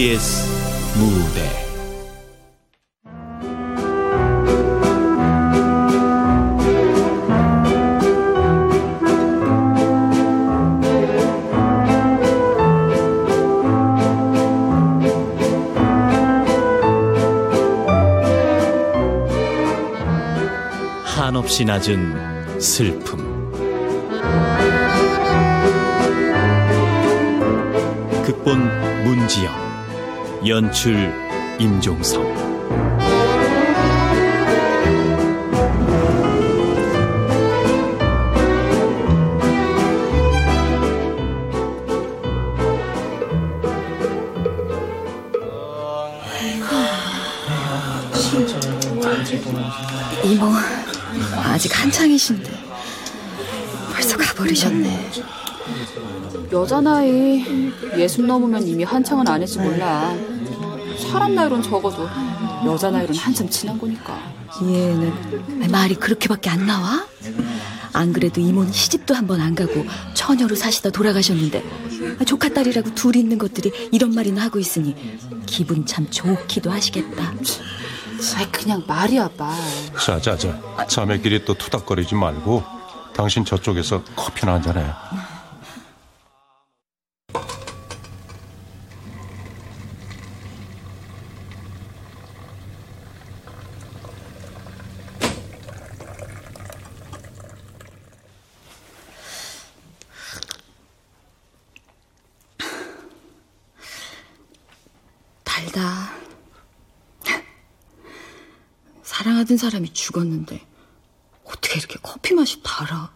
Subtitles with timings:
[0.00, 0.48] KBS
[0.96, 1.50] 무대.
[21.04, 23.20] 한없이 낮은 슬픔.
[28.24, 29.59] 극본 문지영
[30.46, 31.12] 연출
[31.58, 32.24] 임종성
[50.24, 50.46] 이모,
[51.36, 52.50] 아직 한창이신데
[53.92, 55.10] 벌써 가버리셨네.
[56.52, 57.44] 여자 나이
[57.96, 60.14] 예순 넘으면 이미 한창은 아닐지 몰라.
[61.10, 62.08] 사람 나이로는 적어도
[62.66, 64.18] 여자 나이로는 한참 지난 거니까.
[64.62, 67.06] 얘는 말이 그렇게밖에 안 나와?
[67.92, 71.64] 안 그래도 이모는 시집도 한 번 안 가고 처녀로 사시다 돌아가셨는데
[72.26, 74.94] 조카 딸이라고 둘이 있는 것들이 이런 말이나 하고 있으니
[75.46, 77.32] 기분 참 좋기도 하시겠다.
[78.36, 79.56] 아이 그냥 말이야 말.
[79.98, 82.62] 자자자 자매끼리 또 투닥거리지 말고
[83.14, 84.84] 당신 저쪽에서 커피나 한잔해
[105.44, 106.10] 달다.
[109.30, 110.60] 사랑하던 사람이 죽었는데
[111.44, 113.12] 어떻게 이렇게 커피 맛이 달아?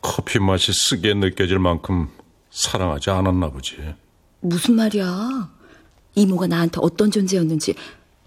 [0.00, 2.10] 커피 맛이 쓰게 느껴질 만큼
[2.50, 3.94] 사랑하지 않았나 보지
[4.40, 5.50] 무슨 말이야?
[6.16, 7.74] 이모가 나한테 어떤 존재였는지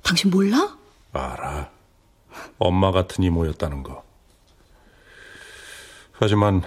[0.04, 0.78] 당신 몰라?
[1.12, 1.70] 알아
[2.58, 4.04] 엄마 같은 이모였다는 거
[6.14, 6.62] 하지만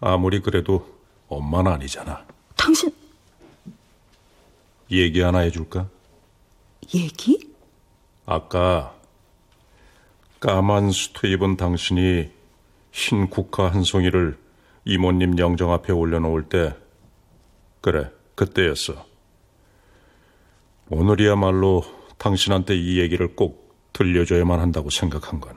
[0.00, 0.86] 아무리 그래도
[1.28, 2.24] 엄마는 아니잖아
[2.56, 2.94] 당신
[4.90, 5.88] 얘기 하나 해줄까?
[6.94, 7.52] 얘기?
[8.24, 8.95] 아까
[10.40, 12.30] 까만 수트 입은 당신이
[12.92, 14.38] 흰 국화 한 송이를
[14.84, 16.76] 이모님 영정 앞에 올려놓을 때
[17.80, 19.06] 그래 그때였어
[20.88, 21.84] 오늘이야말로
[22.18, 25.56] 당신한테 이 얘기를 꼭 들려줘야만 한다고 생각한 건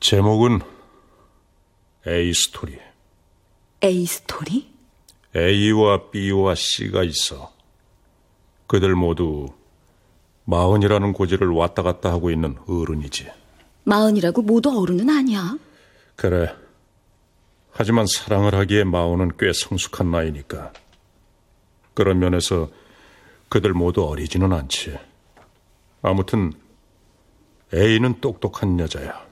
[0.00, 0.60] 제목은
[2.06, 2.78] A 스토리
[3.82, 4.68] A 스토리?
[5.34, 7.52] A와 B와 C가 있어.
[8.66, 9.46] 그들 모두
[10.50, 13.28] 마흔이라는 고지를 왔다 갔다 하고 있는 어른이지.
[13.84, 15.56] 마흔이라고 모두 어른은 아니야.
[16.16, 16.52] 그래.
[17.70, 20.72] 하지만 사랑을 하기에 마흔은 꽤 성숙한 나이니까.
[21.94, 22.68] 그런 면에서
[23.48, 24.98] 그들 모두 어리지는 않지.
[26.02, 26.52] 아무튼
[27.72, 29.24] A는 똑똑한 여자야.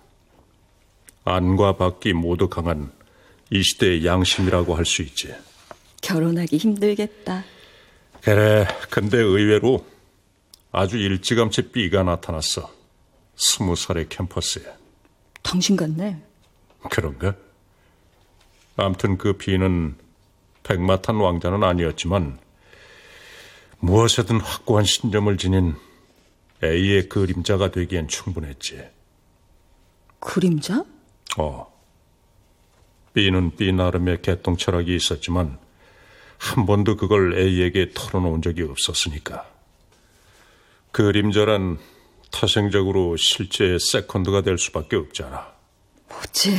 [1.25, 2.93] 안과 밖이 모두 강한
[3.51, 5.35] 이 시대의 양심이라고 할 수 있지.
[6.01, 7.43] 결혼하기 힘들겠다.
[8.23, 9.85] 그래, 근데 의외로
[10.71, 12.71] 아주 일찌감치 B가 나타났어.
[13.37, 14.63] 스무 살의 캠퍼스에.
[15.43, 16.23] 당신 같네.
[16.91, 17.35] 그런가?
[18.77, 19.97] 암튼 그 B는
[20.63, 22.39] 백마탄 왕자는 아니었지만
[23.81, 25.75] 무엇에든 확고한 신점을 지닌
[26.63, 28.89] A의 그림자가 되기엔 충분했지.
[30.21, 30.85] 그림자?
[31.39, 31.73] 어.
[33.15, 35.59] B는 B 나름의 개똥 철학이 있었지만
[36.37, 39.58] 한 번도 그걸 A에게 털어놓은 적이 없었으니까.
[40.93, 41.79] 그림자란
[42.31, 45.53] 타생적으로 실제 세컨드가 될 수밖에 없잖아.
[46.09, 46.57] 뭐지?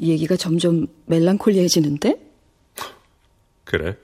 [0.00, 2.20] 얘기가 점점 멜랑콜리해지는데?
[3.64, 3.96] 그래?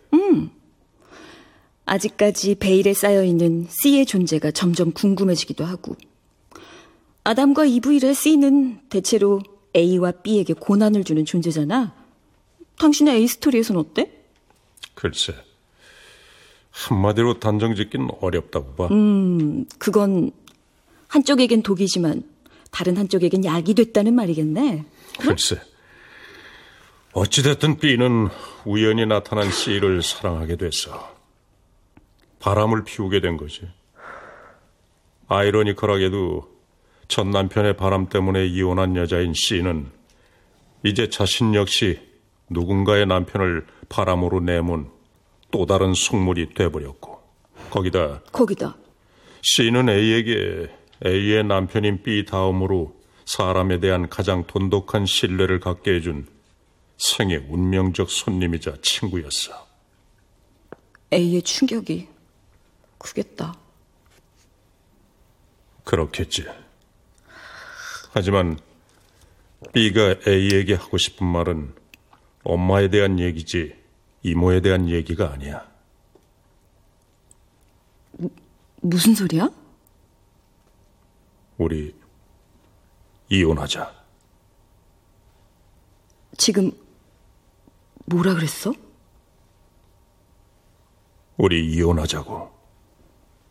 [1.84, 5.96] 아직까지 베일에 쌓여있는 C의 존재가 점점 궁금해지기도 하고.
[7.24, 9.40] 아담과 이브일의 C는 대체로
[9.76, 11.94] A와 B에게 고난을 주는 존재잖아.
[12.78, 14.10] 당신의 A 스토리에선 어때?
[14.94, 15.34] 글쎄.
[16.72, 18.88] 한마디로 단정 짓긴 어렵다고 봐.
[19.78, 20.32] 그건
[21.08, 22.22] 한쪽에겐 독이지만
[22.70, 24.84] 다른 한쪽에겐 약이 됐다는 말이겠네.
[25.20, 25.60] 글쎄.
[27.12, 28.28] 어찌됐든 B는
[28.64, 31.14] 우연히 나타난 C를 사랑하게 됐어.
[32.40, 33.68] 바람을 피우게 된 거지.
[35.28, 36.50] 아이러니컬하게도
[37.08, 39.90] 전 남편의 바람 때문에 이혼한 여자인 C는
[40.84, 42.00] 이제 자신 역시
[42.48, 44.90] 누군가의 남편을 바람으로 내몬
[45.52, 47.22] 또 다른 속물이 돼버렸고
[47.70, 48.76] 거기다 거기다
[49.42, 50.68] C는 A에게
[51.06, 56.26] A의 남편인 B 다음으로 사람에 대한 가장 돈독한 신뢰를 갖게 해준
[56.98, 59.66] 생의 운명적 손님이자 친구였어.
[61.12, 62.08] A의 충격이
[62.98, 63.54] 크겠다.
[65.84, 66.44] 그렇겠지.
[68.12, 68.58] 하지만
[69.72, 71.74] B가 A에게 하고 싶은 말은
[72.44, 73.81] 엄마에 대한 얘기지
[74.22, 75.68] 이모에 대한 얘기가 아니야.
[78.80, 79.48] 무슨 소리야?
[81.58, 81.94] 우리
[83.28, 83.92] 이혼하자.
[86.38, 86.72] 지금
[88.06, 88.72] 뭐라 그랬어?
[91.36, 92.50] 우리 이혼하자고.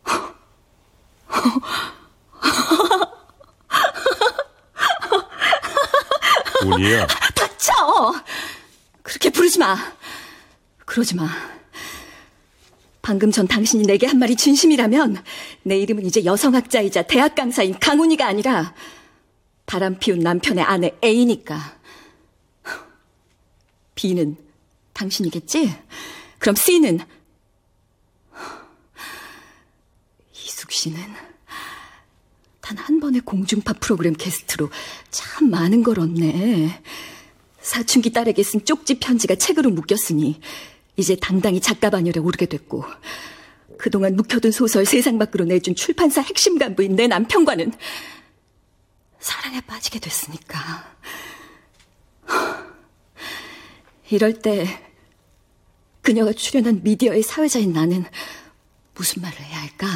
[6.64, 7.06] 운이야.
[7.34, 7.72] 닥쳐!
[9.02, 9.76] 그렇게 부르지 마.
[10.92, 11.26] 그러지 마.
[13.00, 15.24] 방금 전 당신이 내게 한 말이 진심이라면
[15.62, 18.74] 내 이름은 이제 여성학자이자 대학 강사인 강훈이가 아니라
[19.64, 21.78] 바람 피운 남편의 아내 A니까.
[23.94, 24.36] B는
[24.92, 25.74] 당신이겠지?
[26.38, 27.00] 그럼 C는
[30.34, 30.98] 이숙 씨는
[32.60, 34.70] 단 한 번의 공중파 프로그램 게스트로
[35.10, 36.82] 참 많은 걸 얻네.
[37.62, 40.38] 사춘기 딸에게 쓴 쪽지 편지가 책으로 묶였으니
[40.96, 42.84] 이제 당당히 작가 반열에 오르게 됐고
[43.78, 47.72] 그동안 묵혀둔 소설 세상 밖으로 내준 출판사 핵심 간부인 내 남편과는
[49.18, 50.96] 사랑에 빠지게 됐으니까.
[54.10, 54.66] 이럴 때
[56.02, 58.04] 그녀가 출연한 미디어의 사회자인 나는
[58.94, 59.86] 무슨 말을 해야 할까?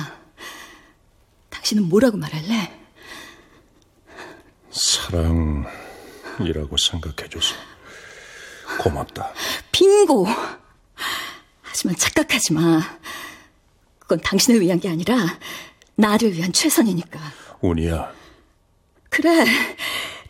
[1.51, 2.81] 당신은 뭐라고 말할래?
[4.71, 5.67] 사랑이라고
[6.77, 7.55] 생각해줘서
[8.81, 9.33] 고맙다.
[9.73, 10.27] 빙고!
[11.77, 12.81] 하지만 착각하지 마.
[13.99, 15.39] 그건 당신을 위한 게 아니라
[15.97, 17.21] 나를 위한 최선이니까.
[17.61, 18.15] 운이야.
[19.11, 19.45] 그래.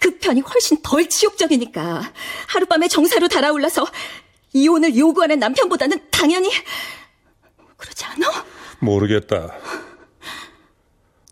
[0.00, 2.12] 그 편이 훨씬 덜 지옥적이니까.
[2.48, 3.86] 하룻밤에 정사로 달아올라서
[4.54, 6.50] 이혼을 요구하는 남편보다는 당연히
[7.76, 8.44] 그렇지 않아?
[8.80, 9.54] 모르겠다.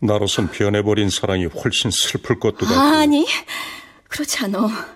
[0.01, 2.73] 나로선 변해버린 사랑이 훨씬 슬플 것도 같고.
[2.73, 3.27] 아니,
[4.07, 4.95] 그렇지 않아.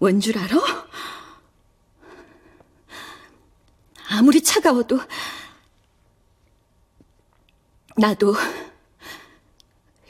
[0.00, 0.87] 왠 줄 알아?
[4.10, 5.00] 아무리 차가워도
[7.96, 8.34] 나도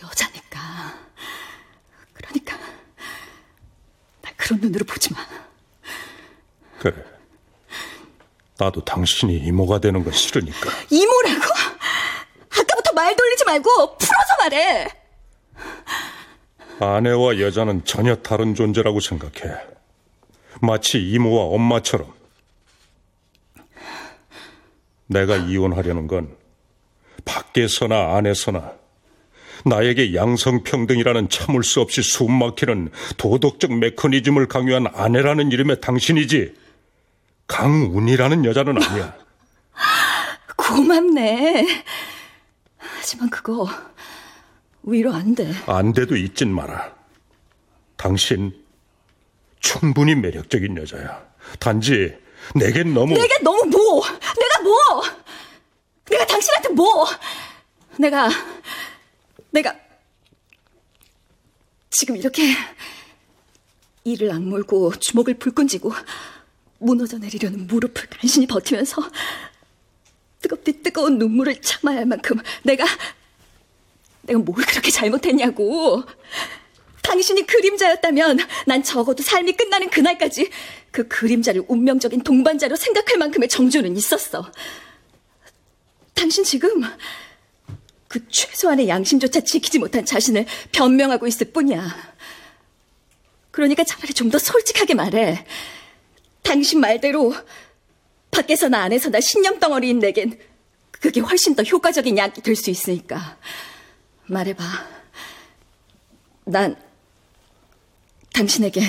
[0.02, 0.60] 여자니까.
[2.12, 2.58] 그러니까
[4.22, 5.18] 날 그런 눈으로 보지 마.
[6.78, 7.02] 그래.
[8.58, 10.70] 나도 당신이 이모가 되는 거 싫으니까.
[10.90, 11.44] 이모라고?
[12.50, 14.88] 아까부터 말 돌리지 말고 풀어서 말해.
[16.80, 19.56] 아내와 여자는 전혀 다른 존재라고 생각해.
[20.60, 22.17] 마치 이모와 엄마처럼.
[25.08, 26.34] 내가 이혼하려는 건
[27.24, 28.72] 밖에서나 안에서나
[29.64, 36.54] 나에게 양성평등이라는 참을 수 없이 숨막히는 도덕적 메커니즘을 강요한 아내라는 이름의 당신이지
[37.48, 39.16] 강운이라는 여자는 아니야.
[40.56, 41.66] 고맙네.
[42.76, 43.68] 하지만 그거
[44.82, 45.50] 위로 안 돼.
[45.66, 46.94] 안 돼도 잊진 마라.
[47.96, 48.52] 당신
[49.60, 51.26] 충분히 매력적인 여자야.
[51.58, 52.14] 단지
[52.54, 54.02] 내겐 너무 내게 너무 뭐?
[54.06, 55.02] 내가 뭐?
[56.10, 57.06] 내가 당신한테 뭐?
[57.98, 58.28] 내가
[59.50, 59.76] 내가
[61.90, 62.54] 지금 이렇게
[64.04, 65.92] 이를 악물고 주먹을 불끈 쥐고
[66.78, 69.02] 무너져 내리려는 무릎을 간신히 버티면서
[70.40, 72.84] 뜨겁디 뜨거운 눈물을 참아야 할 만큼 내가
[74.22, 76.04] 내가 뭘 그렇게 잘못했냐고.
[77.02, 80.50] 당신이 그림자였다면 난 적어도 삶이 끝나는 그날까지
[80.90, 84.50] 그 그림자를 운명적인 동반자로 생각할 만큼의 정주는 있었어.
[86.14, 86.82] 당신 지금
[88.08, 92.14] 그 최소한의 양심조차 지키지 못한 자신을 변명하고 있을 뿐이야.
[93.50, 95.44] 그러니까 차라리 좀 더 솔직하게 말해.
[96.42, 97.34] 당신 말대로
[98.30, 100.38] 밖에서나 안에서나 신념 덩어리인 내겐
[100.92, 103.38] 그게 훨씬 더 효과적인 약이 될 수 있으니까.
[104.26, 104.64] 말해봐.
[106.46, 106.76] 난
[108.32, 108.80] 당신에게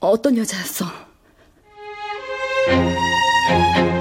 [0.00, 0.86] 어떤 여자였어?
[2.68, 3.97] 어,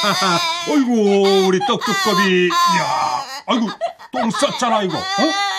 [0.70, 2.48] 어이구, 우리 떡두꺼비.
[2.78, 3.68] 야, 아이고,
[4.12, 4.96] 똥 쌌잖아, 이거.
[4.98, 5.50] 어?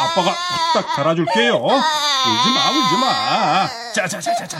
[0.00, 0.34] 아빠가
[0.72, 1.54] 딱 갈아줄게요.
[1.56, 3.68] 울지 마, 울지 마.
[3.94, 4.58] 자, 자, 자, 자, 자.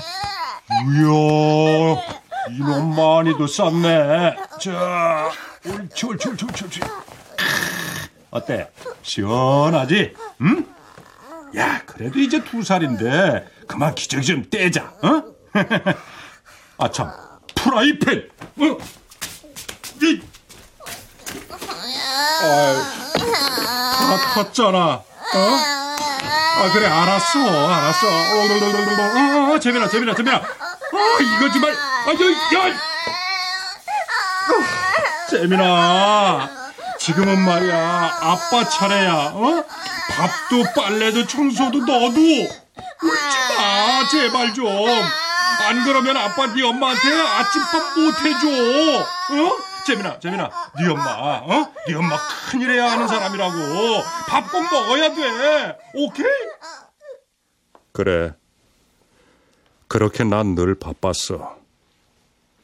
[0.85, 2.03] 이야,
[2.51, 4.37] 이놈 많이도 쌌네.
[4.61, 5.31] 자,
[5.67, 6.81] 옳지, 옳지, 옳지, 옳지.
[8.31, 8.71] 어때?
[9.03, 10.15] 시원하지?
[10.43, 10.67] 응?
[11.57, 14.93] 야, 그래도 이제 두 살인데 그만 기저귀 좀 떼자.
[15.03, 15.23] 어?
[16.79, 17.11] 아참,
[17.57, 18.29] 프라이팬.
[18.61, 19.00] 어?
[20.03, 20.21] 이.
[22.43, 24.79] 아, 탔잖아.
[24.79, 25.05] 어?
[25.35, 27.39] 아, 그래, 알았어,
[27.69, 28.07] 알았어.
[28.07, 30.37] 어, 어, 어, 재민아, 재민아, 재민아.
[30.37, 30.43] 아,
[31.21, 32.75] 이거 정말, 아, 저, 야!
[34.49, 36.51] 어, 재민아,
[36.99, 39.65] 지금은 말이야, 아빠 차례야, 어?
[40.11, 44.67] 밥도 빨래도 청소도 너도 울지 마, 제발 좀.
[45.69, 48.49] 안 그러면 아빠 네 엄마한테 아침밥 못 해줘.
[48.49, 49.70] 어?
[49.87, 51.73] 재민아, 재민아, 네 엄마, 어?
[51.87, 52.17] 네 엄마
[52.51, 53.53] 큰일 해야 하는 사람이라고.
[54.29, 55.79] 밥 꼭 먹어야 돼.
[55.95, 56.27] 오케이?
[57.93, 58.33] 그래.
[59.89, 61.59] 그렇게 난 늘 바빴어.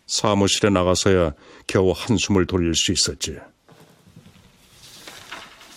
[0.06, 1.32] 사무실에 나가서야
[1.66, 3.38] 겨우 한숨을 돌릴 수 있었지.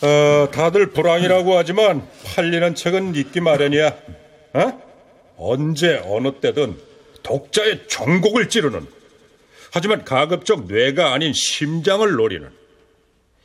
[0.02, 3.88] 어, 다들 불황이라고 하지만 팔리는 책은 읽기 마련이야.
[4.54, 4.82] 어?
[5.38, 6.80] 언제 어느 때든
[7.24, 8.88] 독자의 전곡을 찌르는
[9.72, 12.50] 하지만 가급적 뇌가 아닌 심장을 노리는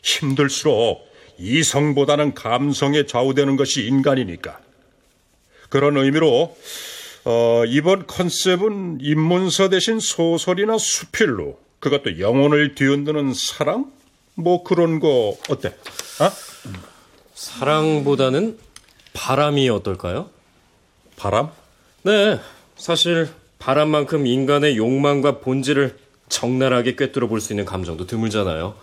[0.03, 1.07] 힘들수록
[1.39, 4.59] 이성보다는 감성에 좌우되는 것이 인간이니까
[5.69, 6.57] 그런 의미로
[7.25, 13.91] 어, 이번 컨셉은 입문서 대신 소설이나 수필로 그것도 영혼을 뒤흔드는 사랑
[14.35, 15.69] 뭐 그런 거 어때?
[15.69, 16.31] 어?
[17.35, 18.59] 사랑보다는
[19.13, 20.31] 바람이 어떨까요?
[21.17, 21.51] 바람?
[22.03, 22.39] 네,
[22.77, 23.29] 사실
[23.59, 25.97] 바람만큼 인간의 욕망과 본질을
[26.29, 28.75] 적나라하게 꿰뚫어 볼 수 있는 감정도 드물잖아요.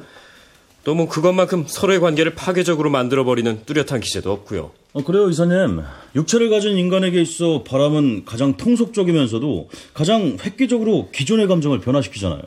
[0.84, 4.72] 또 뭐 그것만큼 서로의 관계를 파괴적으로 만들어버리는 뚜렷한 기재도 없고요.
[4.94, 5.84] 어, 그래요, 이사님.
[6.16, 12.42] 육체를 가진 인간에게 있어 바람은 가장 통속적이면서도 가장 획기적으로 기존의 감정을 변화시키잖아요.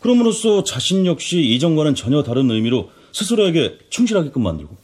[0.00, 4.76] 그럼으로써 자신 역시 이전과는 전혀 다른 의미로 스스로에게 충실하게끔 만들고.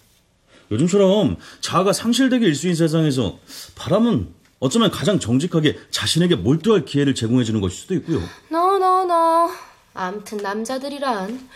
[0.71, 3.39] 요즘처럼 자아가 상실되게 일수인 세상에서
[3.75, 4.29] 바람은
[4.65, 8.19] 어쩌면 가장 정직하게 자신에게 몰두할 기회를 제공해 주는 것일 수도 있고요.
[8.49, 9.51] 너너너
[9.93, 11.51] 암튼 남자들이란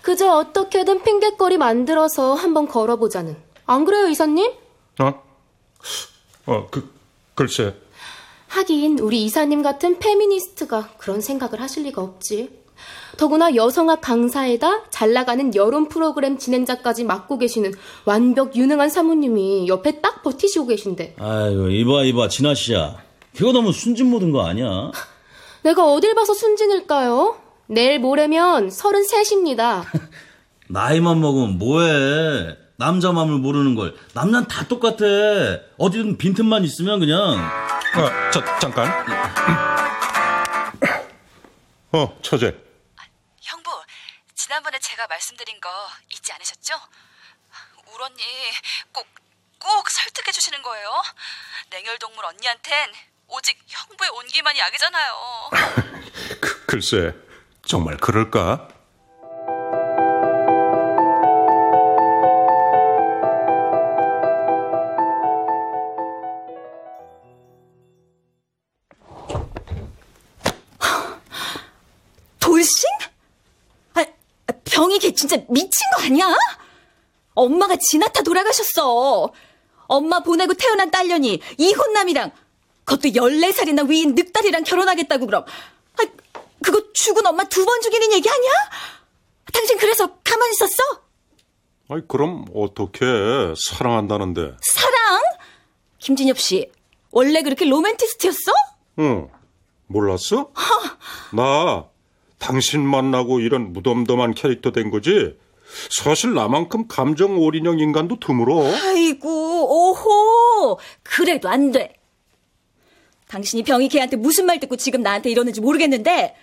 [0.00, 4.52] 그저 어떻게든 핑계거리 만들어서 한번 걸어보자는 안 그래요 이사님?
[5.00, 5.22] 어?
[6.46, 6.88] 어, 그,
[7.34, 7.74] 글쎄.
[8.46, 12.61] 하긴 우리 이사님 같은 페미니스트가 그런 생각을 하실 리가 없지.
[13.16, 17.72] 더구나 여성학 강사에다 잘 나가는 여론 프로그램 진행자까지 맡고 계시는
[18.04, 22.96] 완벽 유능한 사모님이 옆에 딱 버티시고 계신데 아유, 이봐, 이봐, 진아 씨야.
[23.36, 24.90] 그거 너무 순진 모든 거 아니야?
[25.62, 27.36] 내가 어딜 봐서 순진일까요?
[27.66, 29.84] 내일 모레면 서른셋입니다.
[30.68, 32.56] 나이만 먹으면 뭐해.
[32.76, 33.94] 남자 마음을 모르는 걸.
[34.14, 35.04] 남자는 다 똑같아.
[35.76, 37.18] 어디든 빈틈만 있으면 그냥.
[37.20, 38.90] 어, 저, 잠깐.
[41.92, 42.56] 어, 처제.
[44.52, 45.70] 지난번에 제가 말씀드린 거
[46.10, 46.74] 잊지 않으셨죠?
[47.86, 48.22] 울 언니
[48.92, 49.06] 꼭,
[49.58, 51.02] 꼭 설득해 주시는 거예요.
[51.70, 52.92] 냉혈동물 언니한텐
[53.28, 55.50] 오직 형부의 온기만이 약이잖아요.
[56.38, 57.14] 그, 글쎄,
[57.64, 58.68] 정말 그럴까?
[72.38, 72.91] 돌싱?
[74.72, 76.34] 아, 병이 걔 진짜 미친 거 아니야?
[77.34, 79.32] 엄마가 지나타 돌아가셨어.
[79.86, 82.30] 엄마 보내고 태어난 딸년이 이혼남이랑
[82.84, 85.44] 그것도 14살이나 위인 늑딸이랑 결혼하겠다고 그럼.
[85.98, 86.04] 아,
[86.62, 88.50] 그거 죽은 엄마 두 번 죽이는 얘기 아니야?
[89.52, 90.82] 당신 그래서 가만히 있었어?
[91.90, 93.04] 아이, 그럼 어떻게
[93.56, 94.56] 사랑한다는데?
[94.74, 95.20] 사랑?
[95.98, 96.70] 김진엽 씨,
[97.10, 98.52] 원래 그렇게 로맨티스트였어?
[99.00, 99.28] 응,
[99.88, 100.50] 몰랐어?
[101.32, 101.84] 나
[102.42, 105.38] 당신 만나고 이런 무덤덤한 캐릭터 된 거지?
[105.90, 108.64] 사실 나만큼 감정 올인형 인간도 드물어.
[108.66, 110.78] 아이고, 오호.
[111.04, 111.94] 그래도 안 돼.
[113.28, 116.34] 당신이 병이 걔한테 무슨 말 듣고 지금 나한테 이러는지 모르겠는데,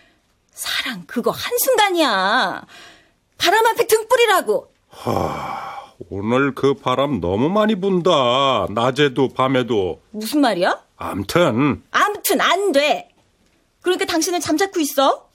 [0.52, 2.66] 사랑 그거 한순간이야.
[3.38, 4.72] 바람 앞에 등불이라고.
[6.10, 8.68] 오늘 그 바람 너무 많이 분다.
[8.70, 10.02] 낮에도 밤에도.
[10.12, 10.82] 무슨 말이야?
[10.96, 13.10] 암튼 아무튼 안 돼.
[13.82, 15.29] 그러니까 당신은 잠자코 있어.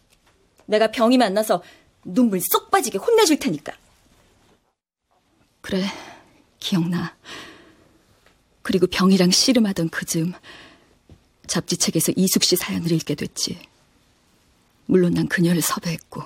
[0.67, 1.63] 내가 병이 만나서
[2.05, 3.73] 눈물 쏙 빠지게 혼내줄 테니까.
[5.61, 5.85] 그래,
[6.59, 7.17] 기억나.
[8.63, 10.33] 그리고 병이랑 씨름하던 그 즈음
[11.47, 13.59] 잡지책에서 이숙 씨 사연을 읽게 됐지.
[14.87, 16.23] 물론 난 그녀를 섭외했고.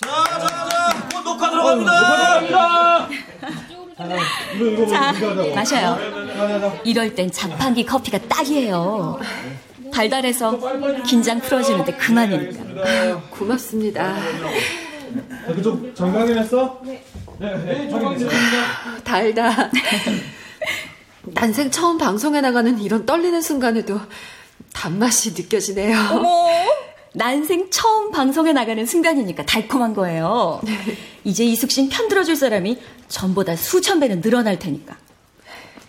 [0.00, 1.22] 자, 자, 자!
[1.22, 3.08] 녹화 들어갑니다!
[3.68, 4.86] 녹화 들어갑니다!
[4.88, 6.82] 자, 마셔요.
[6.84, 9.20] 이럴 땐 자판기 커피가 딱이에요.
[9.94, 10.58] 달달해서
[11.06, 13.20] 긴장 풀어지는데 그만이니까.
[13.30, 14.16] 고맙습니다.
[15.46, 16.82] 그쪽 정강이했어?
[19.04, 19.70] 달다.
[21.22, 24.00] 난생 처음 방송에 나가는 이런 떨리는 순간에도
[24.72, 25.96] 단맛이 느껴지네요.
[26.10, 26.48] 어머,
[27.12, 30.60] 난생 처음 방송에 나가는 순간이니까 달콤한 거예요.
[31.22, 34.96] 이제 이숙 씨는 편들어줄 사람이 전보다 수천 배는 늘어날 테니까.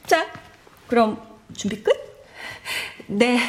[0.05, 0.27] 자,
[0.88, 1.19] 그럼
[1.55, 1.91] 준비 끝?
[3.07, 3.39] 네.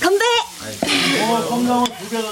[0.00, 0.24] 건배!
[1.20, 2.22] 어, 컵라면 두개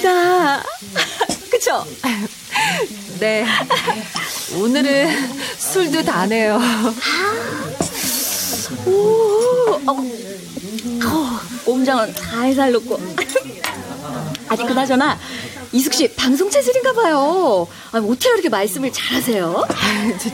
[0.00, 0.62] 달다.
[1.50, 1.86] 그쵸?
[3.20, 3.46] 네.
[4.56, 6.60] 오늘은 술도 다 내요.
[8.86, 12.98] 오, 어, 어, 꼼장은 살살 놓고.
[14.48, 15.18] 아니, 그나저나,
[15.72, 17.66] 이숙 씨, 방송 체질인가 봐요.
[17.92, 19.64] 아니, 어떻게 이렇게 말씀을 잘하세요?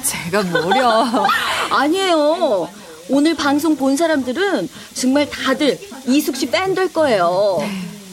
[0.04, 1.26] 제가 뭐려.
[1.70, 2.68] 아니에요.
[3.08, 7.58] 오늘 방송 본 사람들은 정말 다들 이숙 씨 팬 될 거예요.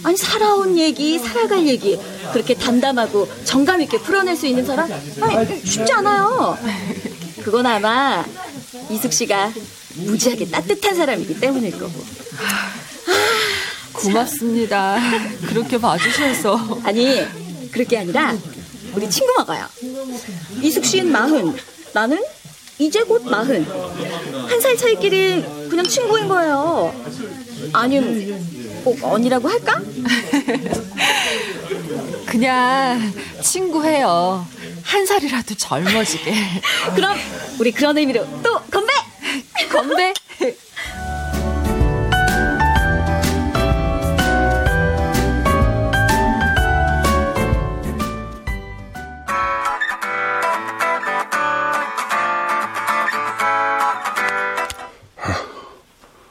[0.04, 2.00] 아니, 살아온 얘기, 살아갈 얘기,
[2.32, 4.90] 그렇게 담담하고 정감 있게 풀어낼 수 있는 사람?
[5.22, 6.58] 아니, 쉽지 않아요.
[7.44, 8.24] 그건 아마
[8.90, 9.52] 이숙 씨가
[10.06, 11.94] 무지하게 따뜻한 사람이기 때문일 거고.
[13.94, 14.98] 고맙습니다.
[15.48, 16.80] 그렇게 봐주셔서.
[16.84, 17.26] 아니,
[17.72, 18.36] 그렇게 아니라,
[18.94, 19.66] 우리 친구 먹어요.
[20.62, 21.56] 이숙 씨는 마흔,
[21.94, 22.22] 나는
[22.80, 23.66] 이제 곧 마흔.
[24.48, 26.94] 한 살 차이끼리 그냥 친구인 거예요.
[27.74, 29.82] 아니면 꼭 언니라고 할까?
[32.26, 34.46] 그냥 친구해요.
[34.84, 36.34] 한 살이라도 젊어지게.
[36.96, 37.18] 그럼
[37.60, 38.94] 우리 그런 의미로 또 건배!
[39.66, 40.14] 건배.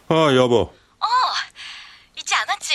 [0.08, 0.72] 아, 여보.
[1.00, 1.06] 어,
[2.16, 2.74] 잊지 않았지?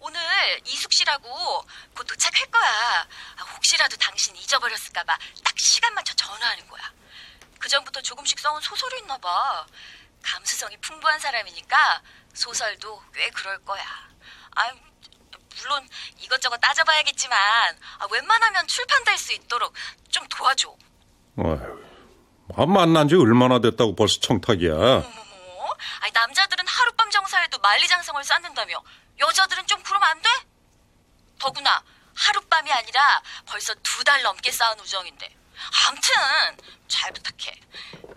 [0.00, 0.20] 오늘
[0.66, 1.64] 이숙 씨라고
[1.96, 3.06] 곧 도착할 거야.
[3.38, 6.82] 아, 혹시라도 당신 잊어버렸을까봐 딱 시간 맞춰 전화하는 거야.
[7.58, 9.64] 그 전부터 조금씩 써온 소설이 있나 봐.
[10.62, 12.02] 감수성이 풍부한 사람이니까
[12.34, 13.82] 소설도 꽤 그럴 거야.
[14.54, 14.70] 아,
[15.56, 17.38] 물론 이것저것 따져봐야겠지만
[17.98, 19.74] 아, 웬만하면 출판될 수 있도록
[20.10, 20.74] 좀 도와줘.
[21.38, 21.84] 아유,
[22.56, 24.72] 아, 만난 지 얼마나 됐다고 벌써 청탁이야.
[24.72, 28.82] 어머머, 아니 남자들은 하룻밤 정사에도 만리장성을 쌓는다며
[29.18, 30.28] 여자들은 좀 그러면 안 돼?
[31.38, 31.82] 더구나
[32.14, 35.34] 하룻밤이 아니라 벌써 두 달 넘게 쌓은 우정인데.
[35.88, 36.12] 암튼
[36.88, 37.60] 잘 부탁해.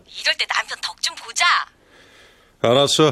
[0.08, 1.46] 이럴 때 남편 덕 좀 보자.
[2.66, 3.12] 알았어.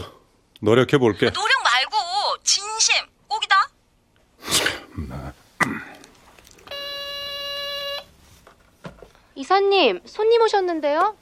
[0.62, 1.30] 노력해 볼게.
[1.32, 2.96] 노력 말고 진심
[3.28, 3.70] 꼭이다.
[9.36, 11.16] 이사님, 손님 오셨는데요?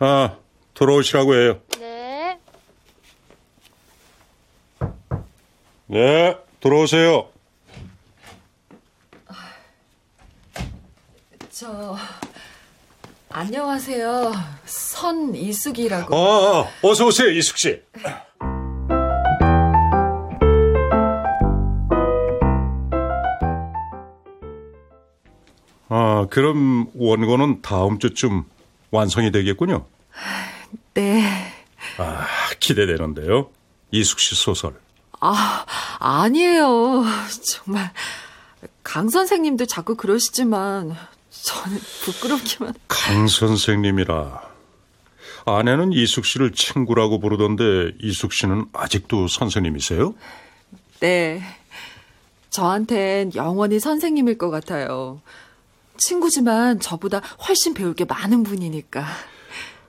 [0.00, 0.36] 아,
[0.74, 1.60] 들어오시라고 해요.
[1.78, 2.38] 네.
[5.86, 7.30] 네, 들어오세요.
[11.50, 11.96] 저
[13.36, 14.32] 안녕하세요.
[14.64, 16.14] 선이숙이라고.
[16.14, 17.82] 아, 아, 어서 오세요, 이숙 씨.
[25.88, 28.44] 아, 그럼 원고는 다음 주쯤
[28.92, 29.84] 완성이 되겠군요.
[30.94, 31.52] 네.
[31.98, 32.26] 아,
[32.60, 33.50] 기대되는데요.
[33.90, 34.74] 이숙 씨 소설.
[35.18, 35.66] 아,
[35.98, 37.02] 아니에요.
[37.42, 37.92] 정말
[38.84, 40.96] 강 선생님도 자꾸 그러시지만
[41.44, 42.74] 저는 부끄럽기만.
[42.88, 44.54] 강 선생님이라.
[45.46, 50.14] 아내는 이숙 씨를 친구라고 부르던데 이숙 씨는 아직도 선생님이세요?
[51.00, 51.42] 네.
[52.48, 55.20] 저한텐 영원히 선생님일 것 같아요.
[55.98, 59.04] 친구지만 저보다 훨씬 배울 게 많은 분이니까.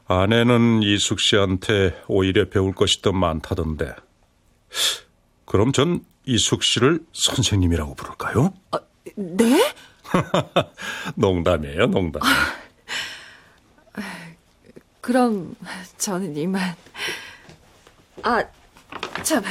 [0.07, 3.95] 아내는 이숙 씨한테 오히려 배울 것이 더 많다던데.
[5.45, 8.53] 그럼 전 이숙 씨를 선생님이라고 부를까요?
[8.71, 8.77] 어,
[9.15, 9.73] 네?
[11.15, 12.21] 농담이에요, 농담.
[15.01, 15.55] 그럼
[15.97, 16.75] 저는 이만.
[18.23, 18.43] 아,
[19.23, 19.43] 참.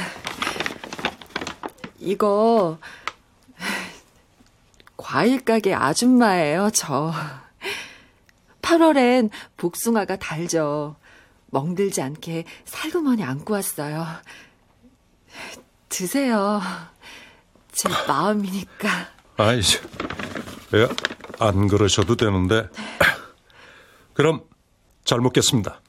[1.99, 2.77] 이거
[4.97, 7.13] 과일 가게 아줌마예요, 저.
[8.61, 10.95] 8월엔 복숭아가 달죠.
[11.47, 14.05] 멍들지 않게 살구머니 안고 왔어요.
[15.87, 16.61] 드세요.
[17.71, 18.89] 제 마음이니까.
[19.37, 19.61] 아이,
[20.73, 20.87] 예,
[21.39, 22.67] 안 그러셔도 되는데.
[24.13, 24.43] 그럼
[25.03, 25.81] 잘 먹겠습니다.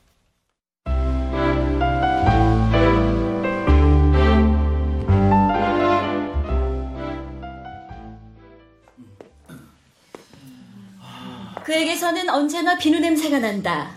[11.64, 13.90] 그에게서는 언제나 비누 냄새가 난다.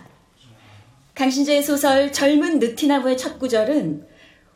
[1.14, 4.08] 강신재의 소설 젊은 느티나무의 첫 구절은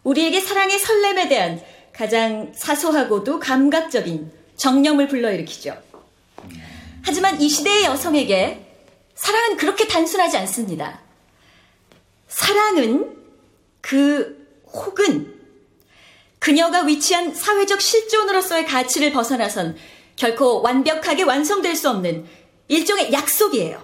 [0.03, 1.61] 우리에게 사랑의 설렘에 대한
[1.93, 5.84] 가장 사소하고도 감각적인 정념을 불러일으키죠.
[7.05, 8.65] 하지만 이 시대의 여성에게
[9.15, 11.01] 사랑은 그렇게 단순하지 않습니다.
[12.29, 13.17] 사랑은
[13.81, 15.35] 그 혹은
[16.39, 19.77] 그녀가 위치한 사회적 실존으로서의 가치를 벗어나선
[20.17, 22.27] 결코 완벽하게 완성될 수 없는
[22.69, 23.83] 일종의 약속이에요.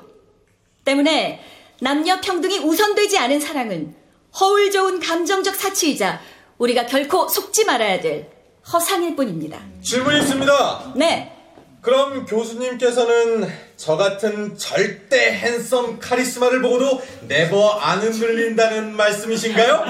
[0.85, 1.42] 때문에
[1.80, 3.94] 남녀 평등이 우선되지 않은 사랑은
[4.40, 6.20] 허울 좋은 감정적 사치이자
[6.59, 8.30] 우리가 결코 속지 말아야 될
[8.72, 9.61] 허상일 뿐입니다.
[9.83, 10.92] 질문 있습니다.
[10.96, 11.39] 네.
[11.82, 19.84] 그럼 교수님께서는 저 같은 절대 handsome 카리스마를 보고도 never 안 흔들린다는 말씀이신가요?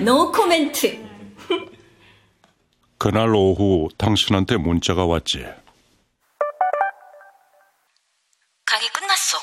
[0.04, 0.98] 노 코멘트.
[2.98, 5.46] 그날 오후 당신한테 문자가 왔지.
[8.66, 9.38] 강의 끝났어.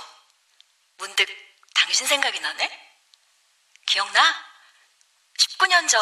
[0.97, 1.25] 문득
[1.73, 2.69] 당신 생각이 나네?
[3.87, 4.19] 기억나?
[5.39, 6.01] 19년 전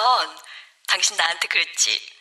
[0.87, 2.14] 당신 나한테 그랬지.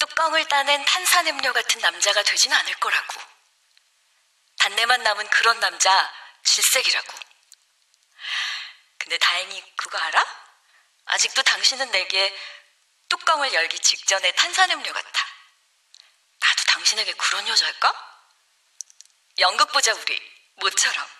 [0.00, 3.20] 뚜껑을 따낸 탄산음료 같은 남자가 되진 않을 거라고.
[4.58, 6.12] 단내만 남은 그런 남자
[6.44, 7.18] 질색이라고.
[8.98, 10.24] 근데 다행히 그거 알아?
[11.06, 12.36] 아직도 당신은 내게
[13.08, 15.26] 뚜껑을 열기 직전에 탄산음료 같아.
[16.40, 18.22] 나도 당신에게 그런 여자일까?
[19.38, 21.15] 연극 보자 우리 모처럼.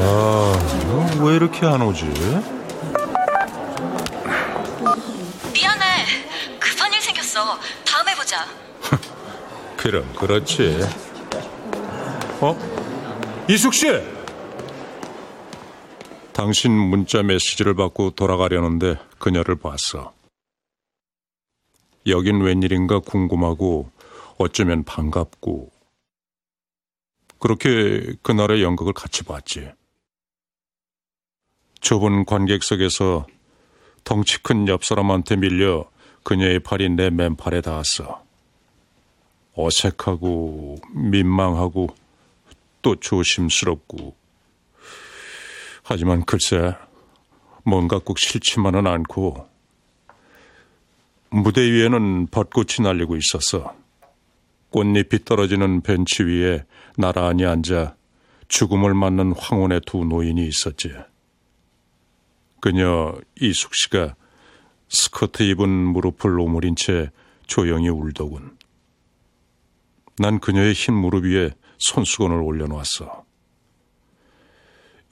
[0.00, 0.52] 아,
[1.20, 2.04] 왜 이렇게 안 오지?
[5.52, 6.04] 미안해.
[6.60, 7.58] 급한 일 생겼어.
[7.84, 8.46] 다음에 보자.
[9.76, 10.80] 그럼 그렇지.
[12.40, 12.56] 어?
[13.48, 13.86] 이숙 씨!
[16.32, 20.12] 당신 문자 메시지를 받고 돌아가려는데 그녀를 봤어.
[22.06, 23.90] 여긴 웬일인가 궁금하고
[24.38, 25.72] 어쩌면 반갑고
[27.40, 29.68] 그렇게 그날의 연극을 같이 봤지.
[31.80, 33.26] 좁은 관객석에서
[34.04, 35.88] 덩치 큰 옆 사람한테 밀려
[36.24, 38.22] 그녀의 팔이 내 맨팔에 닿았어.
[39.54, 41.88] 어색하고 민망하고
[42.80, 44.14] 또 조심스럽고
[45.82, 46.74] 하지만 글쎄
[47.64, 49.48] 뭔가 꼭 싫지만은 않고
[51.30, 53.74] 무대 위에는 벚꽃이 날리고 있었어.
[54.70, 56.64] 꽃잎이 떨어지는 벤치 위에
[56.96, 57.96] 나란히 앉아
[58.48, 60.92] 죽음을 맞는 황혼의 두 노인이 있었지.
[62.60, 64.14] 그녀 이숙 씨가
[64.88, 67.10] 스커트 입은 무릎을 오므린 채
[67.46, 68.56] 조용히 울더군.
[70.18, 73.24] 난 그녀의 흰 무릎 위에 손수건을 올려놓았어.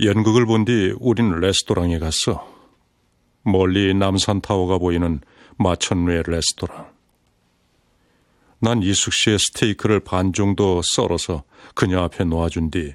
[0.02, 2.46] 연극을 본 뒤 우린 레스토랑에 갔어.
[3.42, 5.20] 멀리 남산 타워가 보이는
[5.58, 6.92] 마천루의 레스토랑.
[8.58, 12.94] 난 이숙 씨의 스테이크를 반 정도 썰어서 그녀 앞에 놓아준 뒤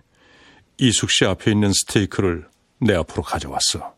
[0.78, 3.96] 이숙 씨 앞에 있는 스테이크를 내 앞으로 가져왔어.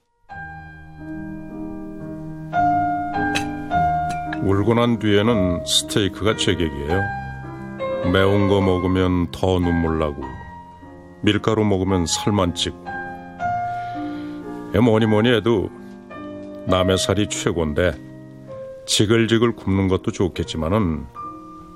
[4.43, 7.01] 울고 난 뒤에는 스테이크가 제격이에요.
[8.11, 10.21] 매운 거 먹으면 더 눈물 나고
[11.21, 12.77] 밀가루 먹으면 살만 찌고
[14.81, 15.69] 뭐니 뭐니 해도
[16.67, 17.93] 남의 살이 최고인데
[18.85, 21.05] 지글지글 굽는 것도 좋겠지만은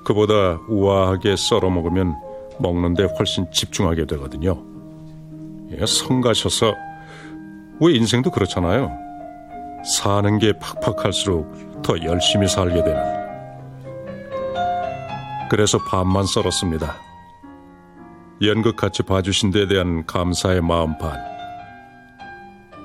[0.04, 2.16] 그보다 우아하게 썰어 먹으면
[2.58, 4.62] 먹는데 훨씬 집중하게 되거든요.
[5.70, 6.74] 예, 성가셔서
[7.80, 8.90] 왜 인생도 그렇잖아요.
[9.98, 13.18] 사는 게 팍팍할수록 더 열심히 살게 되는.
[15.50, 16.96] 그래서 반만 썰었습니다.
[18.42, 21.18] 연극 같이 봐주신 데 대한 감사의 마음 반.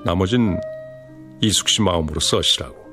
[0.05, 0.59] 나머진
[1.41, 2.83] 이숙 씨 마음으로 써시라고.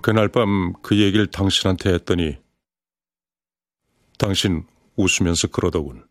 [0.00, 2.38] 그날 밤 그 얘기를 당신한테 했더니
[4.16, 4.64] 당신
[4.96, 6.06] 웃으면서 그러더군.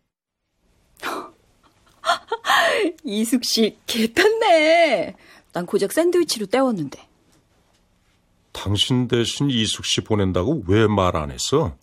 [3.04, 5.16] 이숙 씨 개탄네.
[5.58, 7.08] 난 고작 샌드위치로 때웠는데.
[8.52, 11.74] 당신 대신 이숙 씨 보낸다고 왜 말 안 했어?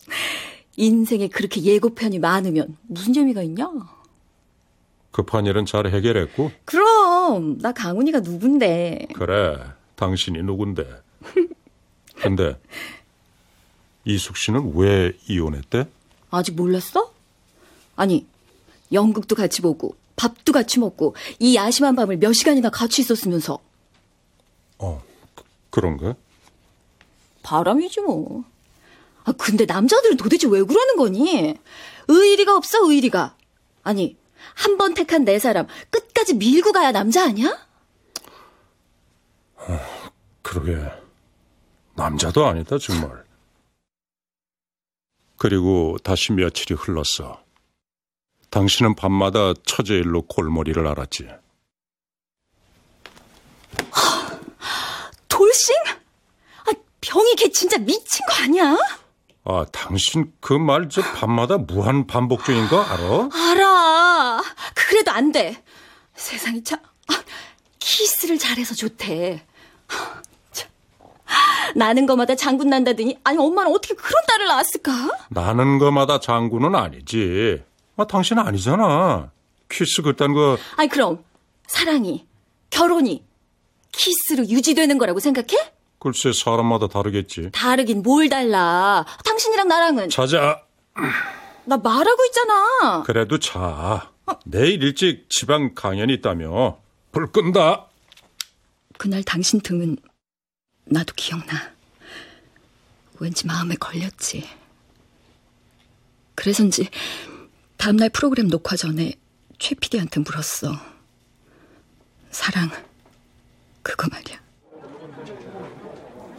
[0.78, 3.68] 인생에 그렇게 예고편이 많으면 무슨 재미가 있냐?
[5.10, 6.52] 급한 일은 잘 해결했고.
[6.64, 9.08] 그럼 나 강훈이가 누군데?
[9.14, 9.58] 그래,
[9.96, 10.86] 당신이 누군데.
[12.16, 12.58] 근데
[14.06, 15.86] 이숙 씨는 왜 이혼했대?
[16.30, 17.12] 아직 몰랐어?
[17.94, 18.26] 아니
[18.90, 23.58] 연극도 같이 보고 밥도 같이 먹고 이 야심한 밤을 몇 시간이나 같이 있었으면서
[24.78, 25.02] 어,
[25.34, 26.14] 그, 그런가?
[27.42, 28.44] 바람이지 뭐.
[29.24, 31.56] 아 근데 남자들은 도대체 왜 그러는 거니?
[32.08, 33.36] 의리가 없어 의리가.
[33.82, 34.16] 아니
[34.54, 37.66] 한 번 택한 내 사람 끝까지 밀고 가야 남자 아니야?
[40.42, 40.76] 그러게.
[41.94, 43.24] 남자도 아니다, 정말.
[45.38, 47.42] 그리고 다시 며칠이 흘렀어.
[48.50, 51.28] 당신은 밤마다 처제일로 골머리를 앓았지.
[55.36, 55.74] 돌싱?
[56.66, 56.70] 아
[57.02, 58.76] 병이 걔 진짜 미친 거 아니야?
[59.44, 63.28] 아, 당신 그 말 저 밤마다 무한 반복 중인 거 알아?
[63.32, 64.42] 알아.
[64.74, 65.62] 그래도 안 돼.
[66.14, 67.22] 세상이 참 아,
[67.78, 69.44] 키스를 잘해서 좋대.
[70.52, 70.68] 참.
[71.76, 74.92] 나는 거마다 장군 난다더니 아니 엄마는 어떻게 그런 딸을 낳았을까?
[75.28, 77.62] 나는 거마다 장군은 아니지.
[77.98, 79.30] 아, 당신 아니잖아.
[79.68, 81.22] 키스 그딴 거 아니 그럼
[81.66, 82.26] 사랑이
[82.70, 83.24] 결혼이
[83.96, 85.72] 키스로 유지되는 거라고 생각해?
[85.98, 87.50] 글쎄 사람마다 다르겠지.
[87.52, 89.04] 다르긴 뭘 달라.
[89.24, 90.62] 당신이랑 나랑은 자자.
[91.64, 93.02] 나 말하고 있잖아.
[93.04, 94.12] 그래도 자.
[94.44, 96.78] 내일 일찍 지방 강연이 있다며.
[97.12, 97.86] 불 끈다.
[98.98, 99.96] 그날 당신 등은
[100.84, 101.72] 나도 기억나.
[103.18, 104.46] 왠지 마음에 걸렸지.
[106.34, 106.88] 그래서인지
[107.78, 109.14] 다음날 프로그램 녹화 전에
[109.58, 110.72] 최 PD한테 물었어.
[112.30, 112.70] 사랑,
[113.86, 114.36] 그거 말이야.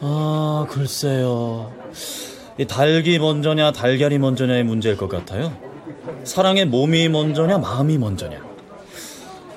[0.02, 1.72] 아, 글쎄요.
[2.58, 5.56] 이 닭이 먼저냐, 달걀이 먼저냐의 문제일 것 같아요.
[6.24, 8.42] 사랑의 몸이 먼저냐, 마음이 먼저냐.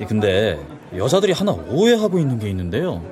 [0.00, 0.58] 이 근데
[0.96, 3.02] 여자들이 하나 오해하고 있는 게 있는데요.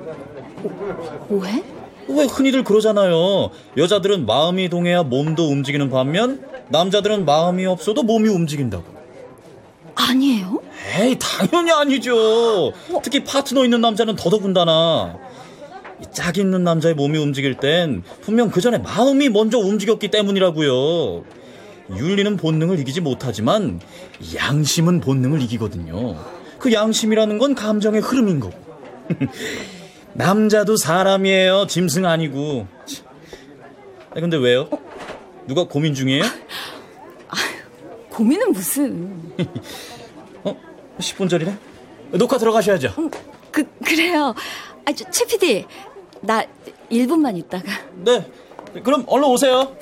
[1.29, 1.63] 오 해?
[2.07, 3.51] 왜 흔히들 그러잖아요.
[3.77, 8.98] 여자들은 마음이 동해야 몸도 움직이는 반면 남자들은 마음이 없어도 몸이 움직인다고.
[10.09, 10.61] 아니에요?
[10.95, 12.73] 에이, 당연히 아니죠.
[13.03, 15.17] 특히 파트너 있는 남자는 더더군다나.
[16.01, 21.23] 이짝 있는 남자의 몸이 움직일 땐 분명 그 전에 마음이 먼저 움직였기 때문이라고요.
[21.95, 23.81] 윤리는 본능을 이기지 못하지만
[24.35, 26.15] 양심은 본능을 이기거든요.
[26.59, 28.57] 그 양심이라는 건 감정의 흐름인 거고.
[30.13, 31.67] 남자도 사람이에요.
[31.67, 32.67] 짐승 아니고.
[34.11, 34.69] 아, 근데 왜요?
[35.47, 36.23] 누가 고민 중이에요?
[38.09, 39.33] 고민은 무슨.
[40.99, 41.01] 어?
[41.01, 41.57] 10분 전이네?
[42.17, 42.93] 녹화 들어가셔야죠.
[43.51, 44.35] 그, 그래요.
[44.85, 45.65] 아, 저, 최 PD.
[46.21, 46.43] 나
[46.91, 47.85] 1분만 있다가.
[47.95, 48.29] 네.
[48.83, 49.77] 그럼 얼른 오세요.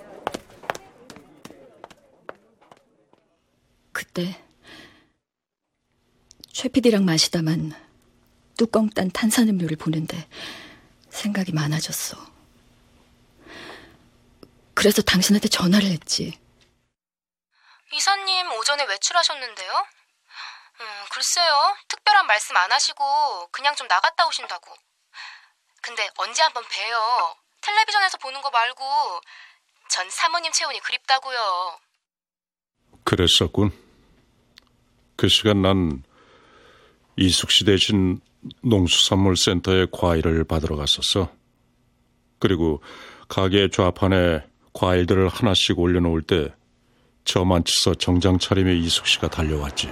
[3.92, 4.40] 그때
[6.52, 7.74] 최 PD랑 마시다만
[8.56, 10.28] 뚜껑 딴 탄산음료를 보는데
[11.10, 12.18] 생각이 많아졌어.
[14.76, 16.38] 그래서 당신한테 전화를 했지.
[17.92, 19.97] 이사님 오전에 외출하셨는데요?
[20.80, 21.76] 음, 글쎄요.
[21.88, 24.74] 특별한 말씀 안 하시고 그냥 좀 나갔다 오신다고.
[25.82, 27.36] 근데 언제 한번 봬요.
[27.62, 28.84] 텔레비전에서 보는 거 말고
[29.90, 31.80] 전 사모님 체온이 그립다고요.
[33.04, 33.72] 그랬었군.
[35.16, 36.04] 그 시간 난
[37.16, 38.22] 이숙 씨 대신
[38.62, 41.32] 농수산물센터에 과일을 받으러 갔었어.
[42.40, 42.84] 그리고
[43.28, 46.54] 가게 좌판에 과일들을 하나씩 올려놓을 때
[47.26, 49.90] 저만 치서 정장 차림의 이숙 씨가 달려왔지.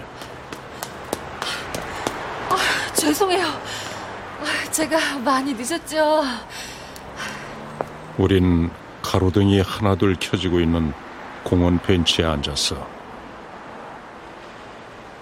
[3.05, 3.45] 죄송해요.
[3.45, 6.23] 아, 제가 많이 늦었죠.
[8.17, 8.71] 우린
[9.03, 10.91] 가로등이 하나둘 켜지고 있는
[11.43, 12.75] 공원 벤치에 앉았어.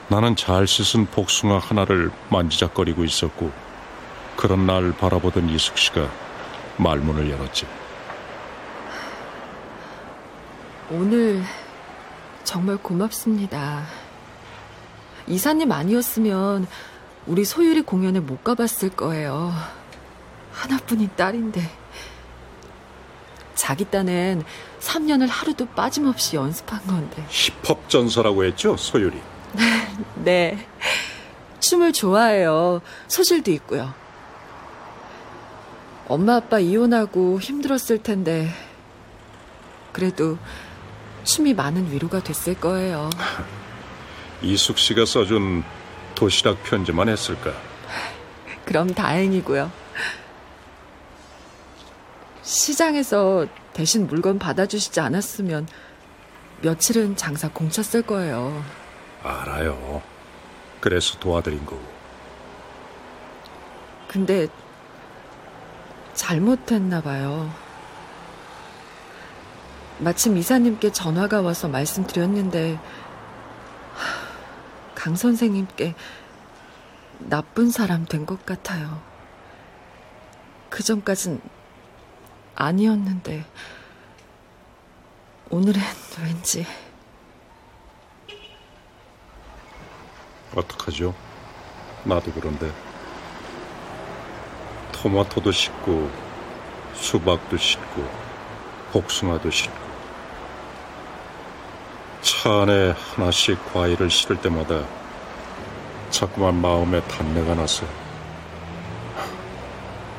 [0.07, 3.51] 나는 잘 씻은 복숭아 하나를 만지작거리고 있었고,
[4.37, 6.09] 그런 날 바라보던 이숙 씨가
[6.77, 7.67] 말문을 열었지.
[10.89, 11.43] 오늘
[12.45, 13.83] 정말 고맙습니다.
[15.27, 16.65] 이사님 아니었으면
[17.25, 19.53] 우리 소율이 공연에 못 가봤을 거예요.
[20.51, 21.62] 하나뿐인 딸인데.
[23.55, 24.43] 자기 딴엔
[24.81, 27.25] 3년을 하루도 빠짐없이 연습한 건데.
[27.29, 29.21] 힙합 전사라고 했죠, 소율이.
[30.23, 30.67] 네.
[31.62, 32.81] 춤을 좋아해요.
[33.07, 33.93] 소질도 있고요.
[36.07, 38.49] 엄마 아빠 이혼하고 힘들었을 텐데.
[39.93, 40.38] 그래도
[41.23, 43.09] 춤이 많은 위로가 됐을 거예요.
[44.41, 45.63] 이숙 씨가 써준
[46.23, 47.51] 도시락 편지만 했을까?
[48.63, 49.69] 그럼 다행이고요.
[52.43, 55.67] 시장에서 대신 물건 받아주시지 않았으면
[56.62, 58.63] 며칠은 장사 공쳤을 거예요.
[59.21, 60.01] 알아요.
[60.79, 61.83] 그래서 도와드린 거고.
[64.07, 64.47] 근데
[66.13, 67.53] 잘못했나 봐요.
[69.99, 72.81] 마침 이사님께 전화가 와서 말씀드렸는데 하,
[75.03, 75.95] 강 선생님께
[77.19, 79.01] 나쁜 사람 된 것 같아요.
[80.69, 81.41] 그 전까진
[82.55, 83.43] 아니었는데,
[85.49, 85.81] 오늘은
[86.23, 86.65] 왠지.
[90.55, 91.13] 어떡하죠?
[92.05, 92.71] 나도 그런데.
[94.93, 96.09] 토마토도 씻고,
[96.93, 98.07] 수박도 씻고,
[98.93, 99.82] 복숭아도 씻고.
[102.23, 104.88] 차 안에 하나씩 과일을 실을 때마다
[106.09, 107.89] 자꾸만 마음에 단내가 났어요.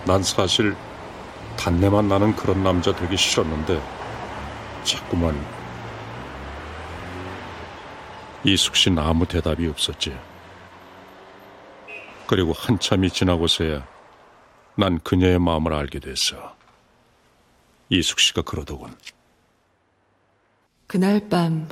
[0.05, 0.77] 난 사실
[1.57, 3.83] 단내만 나는 그런 남자 되기 싫었는데
[4.83, 5.35] 자꾸만
[8.45, 10.15] 이숙 씨는 아무 대답이 없었지.
[12.27, 13.87] 그리고 한참이 지나고서야
[14.77, 16.55] 난 그녀의 마음을 알게 됐어.
[17.89, 18.95] 이숙 씨가 그러더군.
[20.87, 21.67] 그날 밤,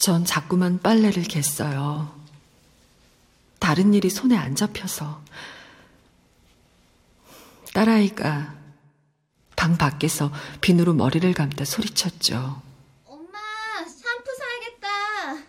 [0.00, 2.18] 전 자꾸만 빨래를 겠어요.
[3.58, 5.20] 다른 일이 손에 안 잡혀서.
[7.74, 8.54] 딸아이가
[9.56, 10.32] 방 밖에서
[10.62, 12.62] 비누로 머리를 감다 소리쳤죠.
[13.04, 13.38] 엄마,
[13.86, 15.46] 샴푸 사야겠다.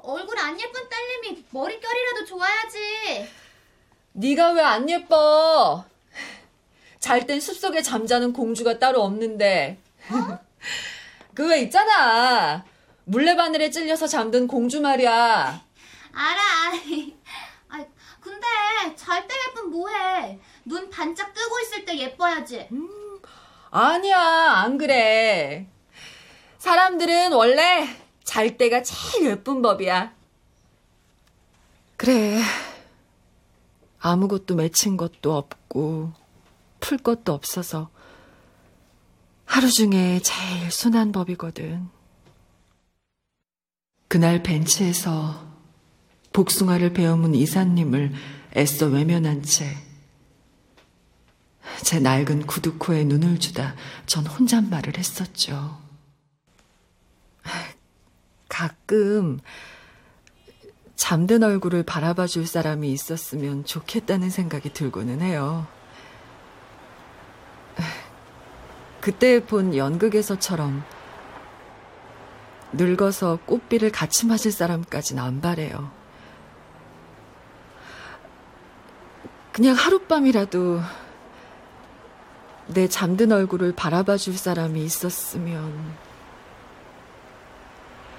[0.00, 3.30] 얼굴 안 예쁜 딸내미 머릿결이라도 좋아야지.
[4.12, 5.86] 네가 왜 안 예뻐?
[7.00, 9.78] 잘 땐 숲속에 잠자는 공주가 따로 없는데.
[10.10, 10.38] 어?
[11.34, 12.62] 그왜 있잖아.
[13.06, 15.64] 물레바늘에 찔려서 잠든 공주 말이야.
[16.12, 16.42] 알아.
[17.68, 17.84] 아,
[18.20, 18.46] 근데
[18.96, 20.40] 잘 때 예쁜 뭐해?
[20.64, 22.68] 눈 반짝 뜨고 있을 때 예뻐야지.
[23.70, 25.68] 아니야, 안 그래.
[26.58, 27.88] 사람들은 원래
[28.24, 30.12] 잘 때가 제일 예쁜 법이야.
[31.96, 32.40] 그래.
[34.00, 36.12] 아무것도 맺힌 것도 없고,
[36.80, 37.88] 풀 것도 없어서,
[39.44, 41.88] 하루 중에 제일 순한 법이거든.
[44.16, 45.46] 그날 벤치에서
[46.32, 48.14] 복숭아를 베어문 이사님을
[48.56, 49.76] 애써 외면한 채,
[51.82, 53.74] 제 낡은 구두코에 눈을 주다
[54.06, 55.78] 전 혼잣말을 했었죠.
[58.48, 59.38] 가끔
[60.94, 65.66] 잠든 얼굴을 바라봐 줄 사람이 있었으면 좋겠다는 생각이 들고는 해요.
[69.02, 70.95] 그때 본 연극에서처럼
[72.72, 75.90] 늙어서 꽃비를 같이 맞을 사람까지는 안 바래요.
[79.52, 80.80] 그냥 하룻밤이라도
[82.68, 85.94] 내 잠든 얼굴을 바라봐 줄 사람이 있었으면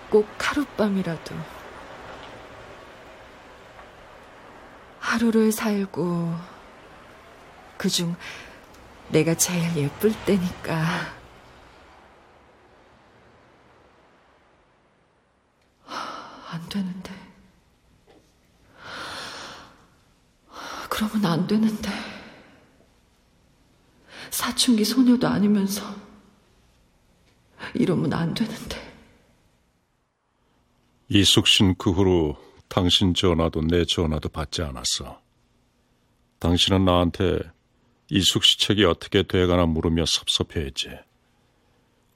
[0.10, 1.36] 꼭 하룻밤이라도
[5.00, 6.34] 하루를 살고
[7.78, 8.16] 그중
[9.10, 10.84] 내가 제일 예쁠 때니까
[16.58, 17.13] 안 되는데
[20.89, 21.89] 그러면 안 되는데
[24.32, 25.84] 사춘기 소녀도 아니면서
[27.76, 28.88] 이러면 안 되는데
[31.10, 35.22] 이숙 씨는 그 후로 당신 전화도 내 전화도 받지 않았어.
[36.39, 37.39] 당신은 나한테
[38.10, 40.89] 이숙 씨 책이 어떻게 돼가나 물으며 섭섭해했지.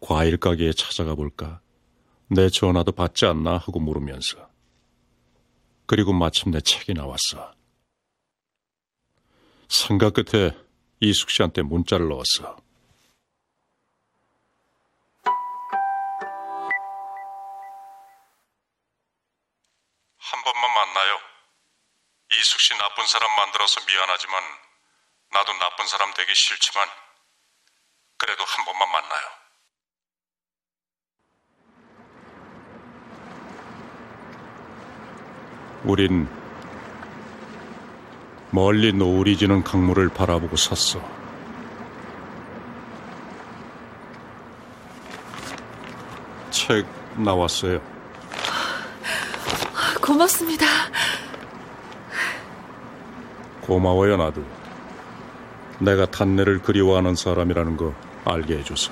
[0.01, 1.61] 과일 가게에 찾아가 볼까?
[2.33, 4.49] 내 전화도 받지 않나 하고 물으면서.
[5.85, 7.53] 그리고 마침 내 책이 나왔어.
[9.67, 10.55] 생각 끝에
[11.01, 12.55] 이숙 씨한테 문자를 넣었어.
[20.17, 21.19] 한 번만 만나요.
[22.31, 24.41] 이숙 씨 나쁜 사람 만들어서 미안하지만
[25.33, 26.87] 나도 나쁜 사람 되기 싫지만
[28.15, 29.40] 그래도 한 번만 만나요.
[35.83, 36.27] 우린
[38.51, 41.01] 멀리 노을이 지는 강물을 바라보고 섰어.
[46.49, 46.85] 책
[47.17, 47.81] 나왔어요.
[50.01, 50.65] 고맙습니다.
[53.61, 54.43] 고마워요, 나도.
[55.79, 57.93] 내가 단내를 그리워하는 사람이라는 거
[58.25, 58.91] 알게 해줘서.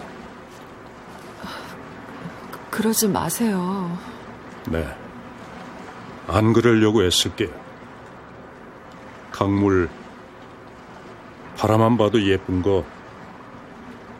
[2.69, 3.97] 그러지 마세요.
[4.67, 4.87] 네.
[6.31, 7.49] 안 그러려고 애쓸게요.
[9.31, 9.89] 강물,
[11.57, 12.85] 바라만 봐도 예쁜 거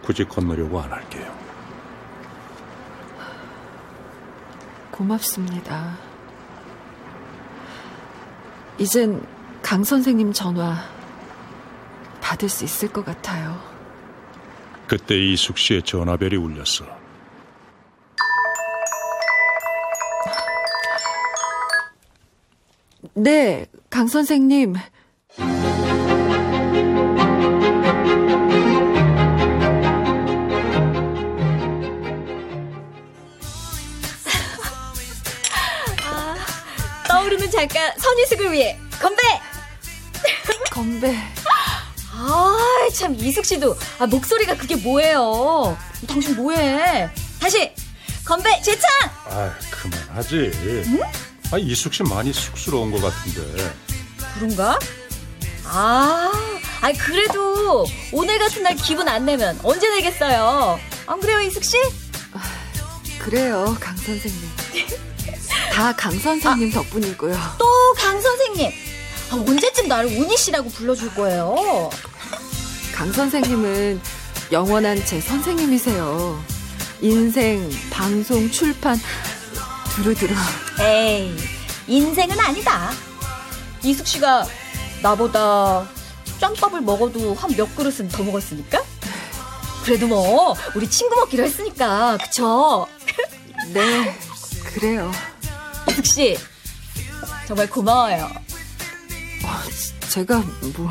[0.02, 1.32] 굳이 건너려고 안 할게요.
[4.90, 5.98] 고맙습니다.
[8.80, 9.24] 이젠
[9.62, 10.78] 강 선생님 전화
[12.22, 13.62] 받을 수 있을 것 같아요.
[14.88, 16.99] 그때 이숙 씨의 전화벨이 울렸어.
[23.22, 24.76] 네, 강 선생님.
[37.10, 39.22] 떠오르는 잠깐 선희숙을 위해 건배!
[40.72, 41.14] 건배.
[42.14, 42.58] 아,
[42.94, 45.78] 참 이숙 씨도 아, 목소리가 그게 뭐예요?
[46.08, 47.10] 당신 뭐해?
[47.42, 47.74] 다시
[48.24, 48.90] 건배 재창!
[49.26, 50.52] 아, 그만하지.
[51.52, 53.74] 아, 이숙 씨 많이 쑥스러운 것 같은데.
[54.36, 54.78] 그런가?
[55.66, 56.32] 아,
[56.82, 60.80] 아이 그래도 오늘 같은 날 기분 안 내면 언제 내겠어요?
[61.08, 61.78] 안 그래요, 이숙 씨?
[63.20, 64.40] 그래요, 강 선생님.
[65.74, 67.36] 다 강 선생님 덕분이고요.
[67.58, 68.72] 또 강 선생님.
[69.32, 71.90] 아, 언제쯤 나를 운희 씨라고 불러줄 거예요?
[72.94, 74.00] 강 선생님은
[74.52, 76.44] 영원한 제 선생님이세요.
[77.02, 79.00] 인생, 방송, 출판,
[80.04, 80.34] 두루두루.
[80.80, 81.36] 에이,
[81.88, 82.92] 인생은 아니다.
[83.84, 84.46] 이숙 씨가
[85.02, 85.86] 나보다
[86.40, 88.82] 짬밥을 먹어도 한 몇 그릇은 더 먹었으니까?
[89.84, 92.88] 그래도 뭐 우리 친구 먹기로 했으니까 그쵸?
[93.74, 94.16] 네,
[94.74, 95.12] 그래요.
[95.90, 96.38] 이숙 씨
[97.46, 98.30] 정말 고마워요.
[100.10, 100.42] 제가
[100.78, 100.90] 뭐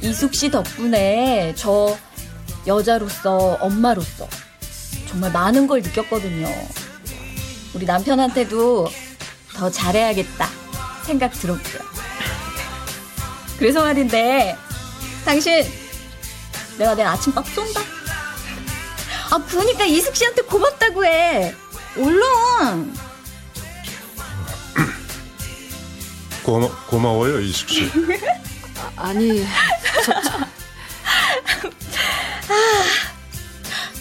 [0.00, 1.96] 이숙 씨 덕분에 저
[2.66, 4.28] 여자로서 엄마로서
[5.08, 6.48] 정말 많은 걸 느꼈거든요.
[7.78, 8.90] 우리 남편한테도
[9.54, 10.48] 더 잘해야겠다
[11.04, 11.80] 생각 들었고요.
[13.56, 14.58] 그래서 말인데
[15.24, 15.64] 당신
[16.76, 17.80] 내가 내일 아침밥 쏜다.
[19.30, 21.54] 아 그러니까 이숙 씨한테 고맙다고 해.
[21.96, 22.94] 얼른.
[26.42, 27.92] 고마, 고마워요, 이숙 씨.
[28.96, 29.46] 아니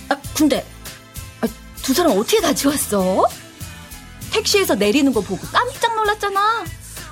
[0.09, 0.65] 아 근데
[1.41, 1.47] 아,
[1.83, 3.27] 두 사람 어떻게 같이 왔어?
[4.31, 6.65] 택시에서 내리는 거 보고 깜짝 놀랐잖아.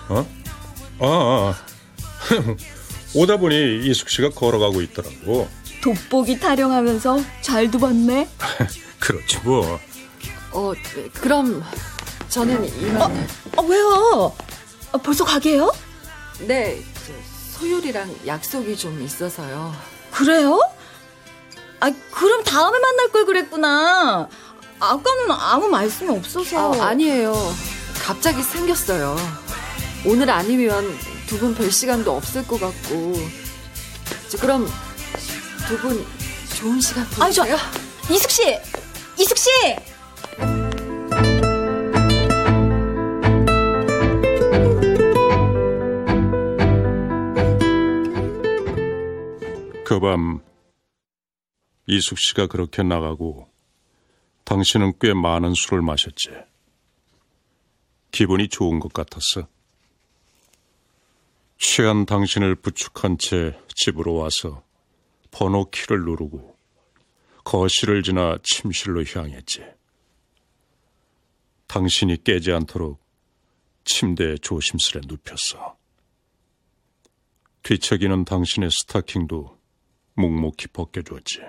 [0.09, 0.27] 어?
[0.99, 1.55] 아, 아.
[3.15, 5.47] 오다 보니 이숙 씨가 걸어가고 있더라고.
[5.81, 8.27] 돋보기 타령하면서 잘도 봤네.
[8.99, 9.79] 그렇지 뭐.
[10.51, 10.73] 어
[11.13, 11.63] 그럼
[12.29, 14.33] 저는 이만 아 왜요?
[14.91, 15.71] 아, 벌써 가게요?
[16.39, 19.73] 네 저, 소율이랑 약속이 좀 있어서요.
[20.11, 20.59] 그래요?
[21.79, 24.27] 아 그럼 다음에 만날 걸 그랬구나.
[24.79, 26.73] 아까는 아무 말씀이 없어서.
[26.81, 27.33] 아, 아니에요.
[28.03, 29.15] 갑자기 생겼어요.
[30.05, 30.85] 오늘 아니면
[31.27, 33.15] 두 분 뵐 시간도 없을 것 같고.
[34.29, 34.67] 저 그럼
[35.67, 36.05] 두 분
[36.57, 37.57] 좋은 시간 저- 보내세요.
[38.11, 38.43] 이숙 씨,
[39.17, 39.49] 이숙 씨.
[49.85, 50.39] 그 밤
[51.87, 53.47] 이숙 씨가 그렇게 나가고
[54.45, 56.29] 당신은 꽤 많은 술을 마셨지.
[58.11, 59.47] 기분이 좋은 것 같았어.
[61.57, 64.63] 취한 당신을 부축한 채 집으로 와서
[65.31, 66.55] 번호 키를 누르고
[67.43, 69.63] 거실을 지나 침실로 향했지.
[71.67, 73.03] 당신이 깨지 않도록
[73.83, 75.75] 침대에 조심스레 눕혔어.
[77.63, 79.59] 뒤척이는 당신의 스타킹도
[80.13, 81.41] 묵묵히 벗겨주었지.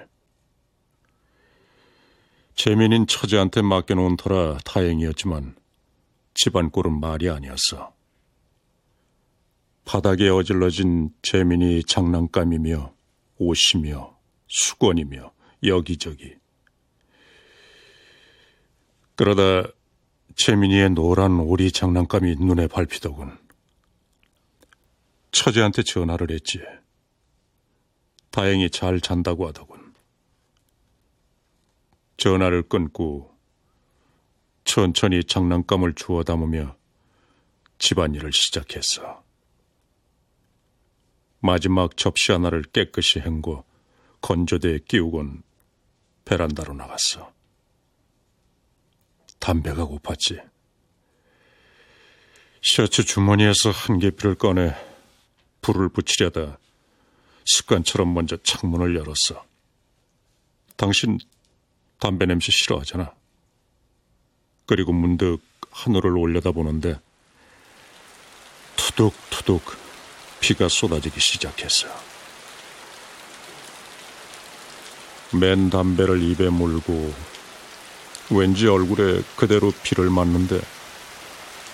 [2.57, 5.57] 재민인 처제한테 맡겨놓은 터라 다행이었지만
[6.33, 7.95] 집안 꼴은 말이 아니었어.
[9.85, 12.95] 바닥에 어질러진 재민이 장난감이며
[13.37, 15.33] 옷이며 수건이며
[15.65, 16.35] 여기저기.
[19.17, 19.69] 그러다
[20.35, 23.39] 재민이의 노란 오리 장난감이 눈에 밟히더군.
[25.31, 26.61] 처제한테 전화를 했지.
[28.31, 29.86] 다행히 잘 잔다고 하더군.
[32.17, 33.35] 전화를 끊고
[34.65, 36.77] 천천히 장난감을 주워 담으며
[37.79, 39.23] 집안일을 시작했어.
[41.41, 43.65] 마지막 접시 하나를 깨끗이 헹궈
[44.21, 45.43] 건조대에 끼우곤
[46.25, 47.33] 베란다로 나갔어.
[49.39, 50.43] 담배가 고팠지.
[52.63, 54.75] 셔츠 주머니에서 한 개피를 꺼내
[55.61, 56.59] 불을 붙이려다
[57.45, 59.47] 습관처럼 먼저 창문을 열었어.
[60.77, 61.19] 당신
[61.99, 63.13] 담배 냄새 싫어하잖아.
[64.67, 65.39] 그리고 문득
[65.71, 66.99] 하늘을 올려다보는데
[68.77, 69.63] 투둑투둑
[70.41, 71.89] 비가 쏟아지기 시작했어.
[75.33, 77.13] 맨 담배를 입에 물고
[78.31, 80.61] 왠지 얼굴에 그대로 비를 맞는데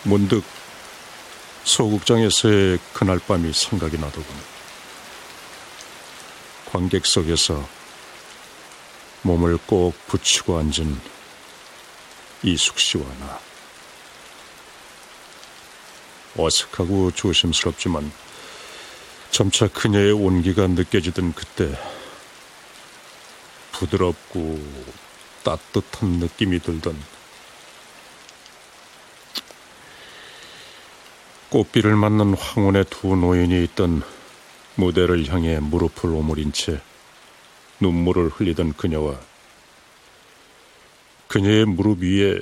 [0.05, 0.43] 문득
[1.65, 4.25] 소극장에서의 그날 밤이 생각이 나더군.
[6.67, 7.82] 관객석에서
[9.23, 11.01] 몸을 꼭 붙이고 앉은
[12.43, 13.41] 이숙 씨와 나.
[16.37, 18.11] 어색하고 조심스럽지만
[19.31, 21.79] 점차 그녀의 온기가 느껴지던 그때
[23.73, 24.59] 부드럽고
[25.43, 26.97] 따뜻한 느낌이 들던
[31.51, 34.03] 꽃비를 맞는 황혼의 두 노인이 있던
[34.77, 36.81] 무대를 향해 무릎을 오므린 채
[37.83, 39.21] 눈물을 흘리던 그녀와
[41.29, 42.41] 그녀의 무릎 위에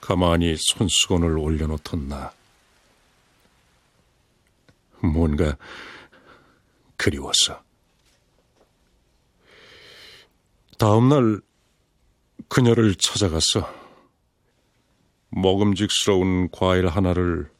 [0.00, 2.32] 가만히 손수건을 올려놓던 나.
[5.00, 5.56] 뭔가
[6.96, 7.62] 그리웠어.
[10.78, 11.40] 다음날
[12.48, 13.72] 그녀를 찾아갔어.
[15.28, 17.50] 먹음직스러운 과일 하나를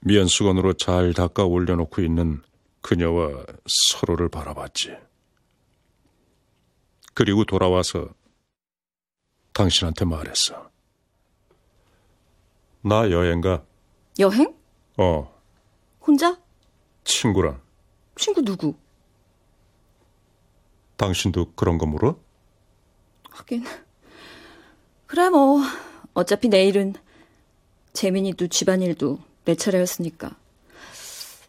[0.00, 2.42] 미연수건으로 잘 닦아 올려놓고 있는
[2.80, 5.09] 그녀와 서로를 바라봤지.
[7.20, 8.08] 그리고 돌아와서
[9.52, 10.70] 당신한테 말했어.
[12.80, 13.62] 나 여행 가?
[14.18, 14.56] 여행?
[14.96, 15.30] 어,
[16.00, 16.40] 혼자?
[17.04, 17.60] 친구랑.
[18.16, 18.74] 친구 누구?
[20.96, 22.18] 당신도 그런 거 물어?
[23.32, 23.64] 하긴.
[25.06, 25.60] 그래, 뭐.
[26.14, 26.94] 어차피 내일은
[27.92, 30.38] 재민이도 집안일도 내 차례였으니까.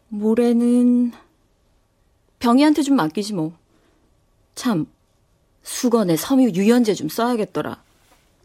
[0.09, 1.13] 모레는
[2.39, 3.57] 병희한테 좀 맡기지 뭐.
[4.53, 4.85] 참,
[5.63, 7.81] 수건에 섬유 유연제 좀 써야겠더라.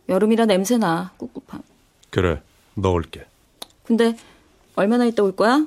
[0.08, 1.62] 여름이라 냄새나, 꿉꿉함.
[2.10, 2.42] 그래,
[2.74, 3.26] 넣을게.
[3.84, 4.16] 근데
[4.74, 5.66] 얼마나 있다 올 거야?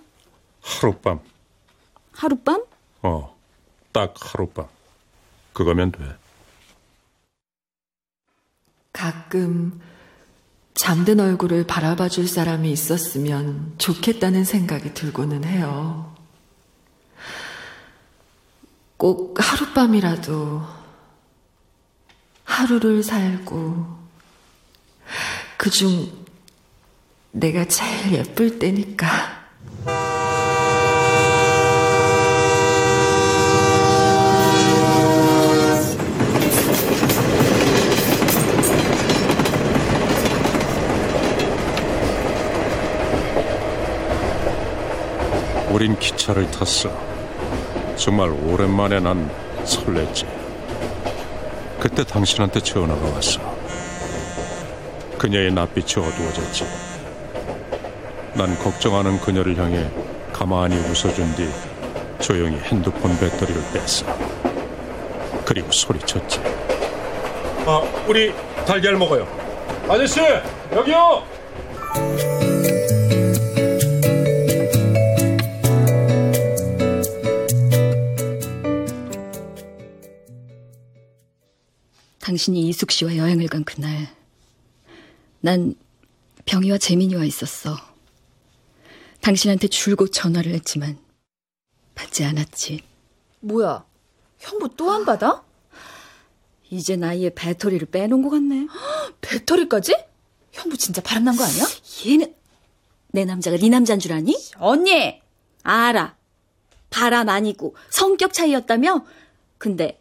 [0.61, 1.19] 하룻밤.
[2.13, 2.63] 하룻밤?
[3.01, 3.37] 어,
[3.91, 4.67] 딱 하룻밤.
[5.53, 5.99] 그거면 돼.
[8.93, 9.81] 가끔
[10.73, 16.15] 잠든 얼굴을 바라봐 줄 사람이 있었으면 좋겠다는 생각이 들고는 해요.
[18.97, 20.78] 꼭 하룻밤이라도
[22.59, 23.85] 하루를 살고
[25.57, 26.11] 그 중
[27.31, 29.07] 내가 제일 예쁠 때니까.
[45.71, 46.89] 우린 기차를 탔어.
[47.95, 49.29] 정말 오랜만에 난
[49.63, 50.38] 설렜지.
[51.79, 53.39] 그때 당신한테 전화가 왔어.
[55.17, 56.65] 그녀의 낯빛이 어두워졌지.
[58.33, 59.89] 난 걱정하는 그녀를 향해
[60.33, 61.49] 가만히 웃어준 뒤
[62.19, 64.05] 조용히 핸드폰 배터리를 뺐어.
[65.45, 66.41] 그리고 소리쳤지.
[67.65, 68.33] 아, 우리
[68.65, 69.27] 달걀 먹어요.
[69.87, 70.19] 아저씨,
[70.73, 71.23] 여기요!
[82.29, 84.07] 당신이 이숙 씨와 여행을 간 그날,
[85.39, 85.73] 난
[86.45, 87.75] 병희와 재민이와 있었어.
[89.21, 90.99] 당신한테 줄곧 전화를 했지만
[91.95, 92.81] 받지 않았지.
[93.39, 93.83] 뭐야?
[94.37, 95.43] 형부 또 안 받아?
[96.69, 98.67] 이제 나이에 배터리를 빼놓은 것 같네.
[99.21, 99.95] 배터리까지?
[100.51, 101.65] 형부 진짜 바람난 거 아니야?
[102.05, 102.35] 얘는
[103.07, 104.37] 내 남자가 네 남자인 줄 아니?
[104.57, 105.19] 언니!
[105.63, 106.15] 알아.
[106.91, 109.03] 바람 아니고 성격 차이였다며?
[109.57, 109.99] 근데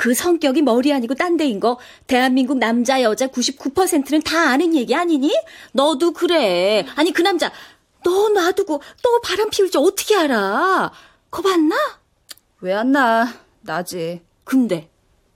[0.00, 5.30] 그 성격이 머리 아니고 딴 데인 거 대한민국 남자 여자 99%는 다 아는 얘기 아니니?
[5.72, 6.86] 너도 그래.
[6.96, 7.52] 아니 그 남자
[8.02, 10.90] 너 놔두고 또 바람 피울지 어떻게 알아?
[11.30, 11.76] 거 봤나?
[12.62, 13.30] 왜 안 나?
[13.60, 14.22] 나지.
[14.44, 14.88] 근데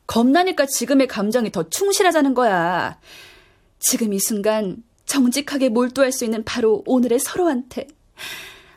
[0.06, 2.98] 겁나니까 지금의 감정이 더 충실하자는 거야.
[3.78, 7.86] 지금 이 순간 정직하게 몰두할 수 있는 바로 오늘의 서로한테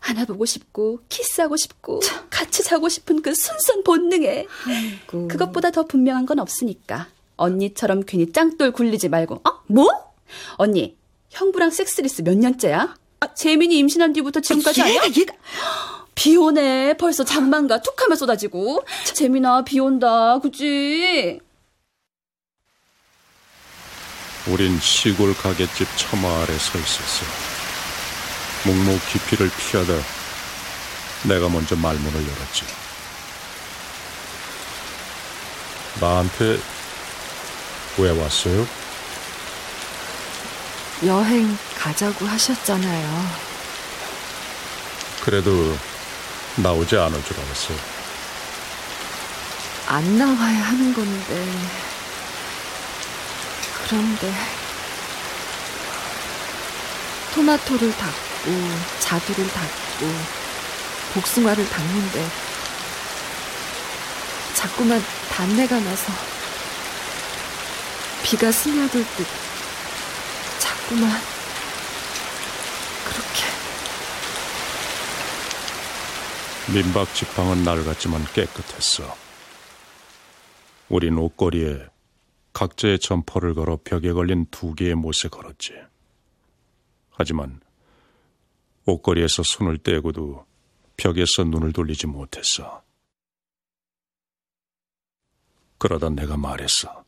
[0.01, 5.27] 안아보고 싶고 키스하고 싶고 같이 자고 싶은 그 순수한 본능에 아이고.
[5.27, 9.61] 그것보다 더 분명한 건 없으니까 언니처럼 괜히 짱돌 굴리지 말고 어?
[9.67, 9.89] 뭐?
[10.55, 10.95] 언니
[11.29, 12.95] 형부랑 섹스리스 몇 년째야?
[13.19, 15.03] 아, 재민이 임신한 뒤부터 지금까지 아니야?
[15.05, 15.33] 얘가, 얘가
[16.15, 18.83] 비 오네 벌써 장만가 툭하면 쏟아지고
[19.13, 21.39] 재민아 비 온다 그지?
[24.49, 27.56] 우린 시골 가게집 처마 아래 서 있었어.
[28.67, 29.93] 묵묵 깊이를 피하다
[31.23, 32.65] 내가 먼저 말문을 열었지.
[36.01, 36.59] 나한테
[37.97, 38.67] 왜 왔어요?
[41.05, 43.47] 여행 가자고 하셨잖아요.
[45.21, 45.77] 그래도
[46.57, 47.77] 나오지 않을 줄 알았어요.
[49.87, 51.45] 안 나와야 하는 건데.
[53.87, 54.33] 그런데
[57.33, 60.05] 토마토를 닦고 닦고 자두를 닦고
[61.13, 62.27] 복숭아를 닦는데
[64.53, 66.11] 자꾸만 단내가 나서
[68.23, 69.27] 비가 스며들 듯
[70.59, 71.11] 자꾸만
[73.05, 73.43] 그렇게
[76.73, 79.15] 민박 지팡은 낡았지만 깨끗했어.
[80.89, 81.87] 우린 옷걸이에
[82.53, 85.73] 각자의 점퍼를 걸어 벽에 걸린 두 개의 못을 걸었지.
[87.11, 87.59] 하지만
[88.87, 90.45] 옷걸이에서 손을 떼고도
[90.95, 92.83] 벽에서 눈을 돌리지 못했어.
[95.77, 97.03] 그러다 내가 말했어.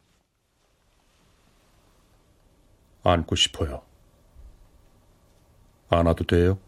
[3.04, 3.82] 안고 싶어요.
[5.90, 6.60] 안아도 돼요?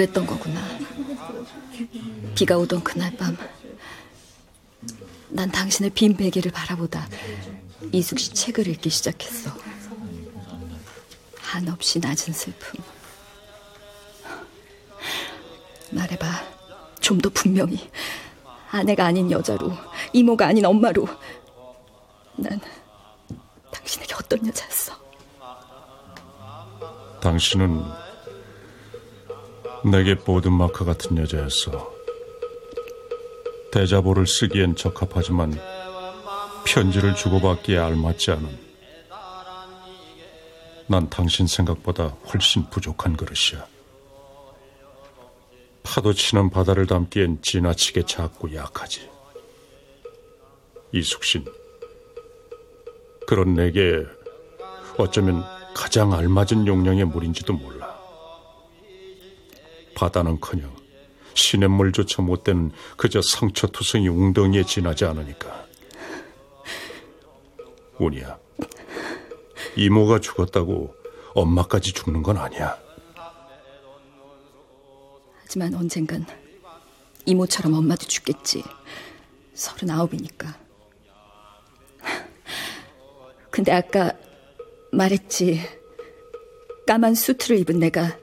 [0.00, 0.60] 그랬던 거구나.
[2.34, 3.36] 비가 오던 그날 밤,
[5.28, 7.06] 난 당신의 빈 베개를 바라보다
[7.92, 9.50] 이숙 씨 책을 읽기 시작했어.
[11.42, 12.82] 한없이 낮은 슬픔.
[15.90, 16.26] 말해봐.
[17.00, 17.90] 좀 더 분명히.
[18.70, 19.72] 아내가 아닌 여자로,
[20.14, 21.06] 이모가 아닌 엄마로.
[22.36, 22.58] 난
[23.72, 24.94] 당신에게 어떤 여자였어?
[27.20, 28.09] 당신은
[29.84, 31.92] 내게 보든마크 같은 여자였어.
[33.72, 35.58] 대자보를 쓰기엔 적합하지만
[36.64, 38.70] 편지를 주고받기에 알맞지 않은
[40.88, 43.64] 난 당신 생각보다 훨씬 부족한 그릇이야.
[45.82, 49.08] 파도 치는 바다를 담기엔 지나치게 작고 약하지.
[50.92, 51.44] 이숙신,
[53.26, 54.04] 그런 내게
[54.98, 57.79] 어쩌면 가장 알맞은 용량의 물인지도 몰라.
[60.00, 60.74] 바다는커녕
[61.34, 65.66] 시냇물조차 못 되는 그저 상처투성이 웅덩이에 지나지 않으니까.
[67.98, 68.38] 운이야.
[69.76, 70.94] 이모가 죽었다고
[71.34, 72.78] 엄마까지 죽는 건 아니야.
[75.42, 76.24] 하지만 언젠간
[77.26, 78.64] 이모처럼 엄마도 죽겠지.
[79.52, 80.58] 서른아홉이니까.
[83.50, 84.14] 근데 아까
[84.92, 85.60] 말했지.
[86.86, 88.18] 까만 수트를 입은 내가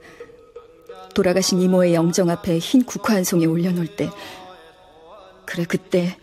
[1.14, 4.10] 돌아가신 이모의 영정 앞에 흰 국화 한 송이 올려놓을 때,
[5.46, 6.18] 그래, 그때,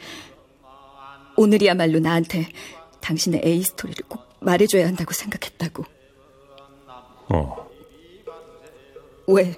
[1.36, 2.48] 오늘이야말로 나한테
[3.00, 5.84] 당신의 A 스토리를 꼭 말해줘야 한다고 생각했다고.
[7.30, 7.68] 어.
[9.26, 9.54] 왜?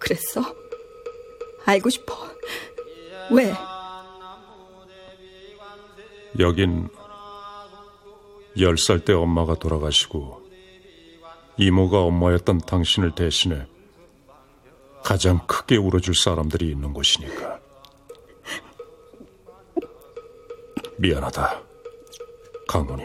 [0.00, 0.42] 그랬어?
[1.64, 2.14] 알고 싶어.
[3.30, 3.52] 왜?
[6.38, 6.88] 여긴
[8.56, 10.46] 10살 때 엄마가 돌아가시고
[11.56, 13.66] 이모가 엄마였던 당신을 대신해
[15.06, 17.60] 가장 크게 울어줄 사람들이 있는 곳이니까.
[20.98, 21.62] 미안하다,
[22.66, 23.04] 강훈이.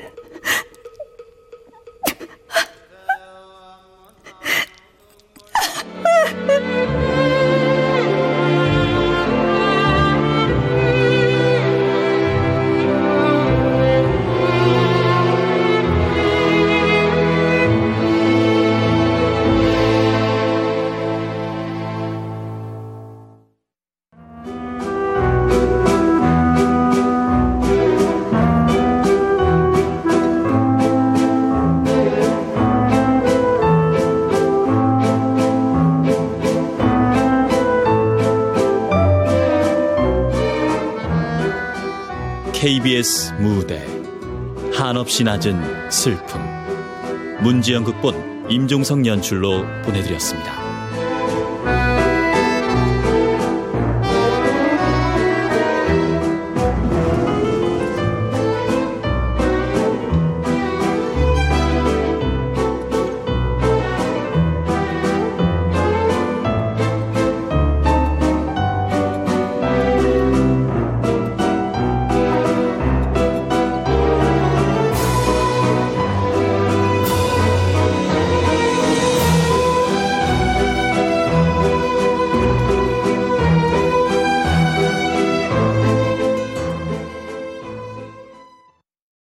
[42.81, 43.85] KBS 무대
[44.73, 46.41] 한없이 낮은 슬픔
[47.43, 50.60] 문지영 극본 임종석 연출로 보내드렸습니다.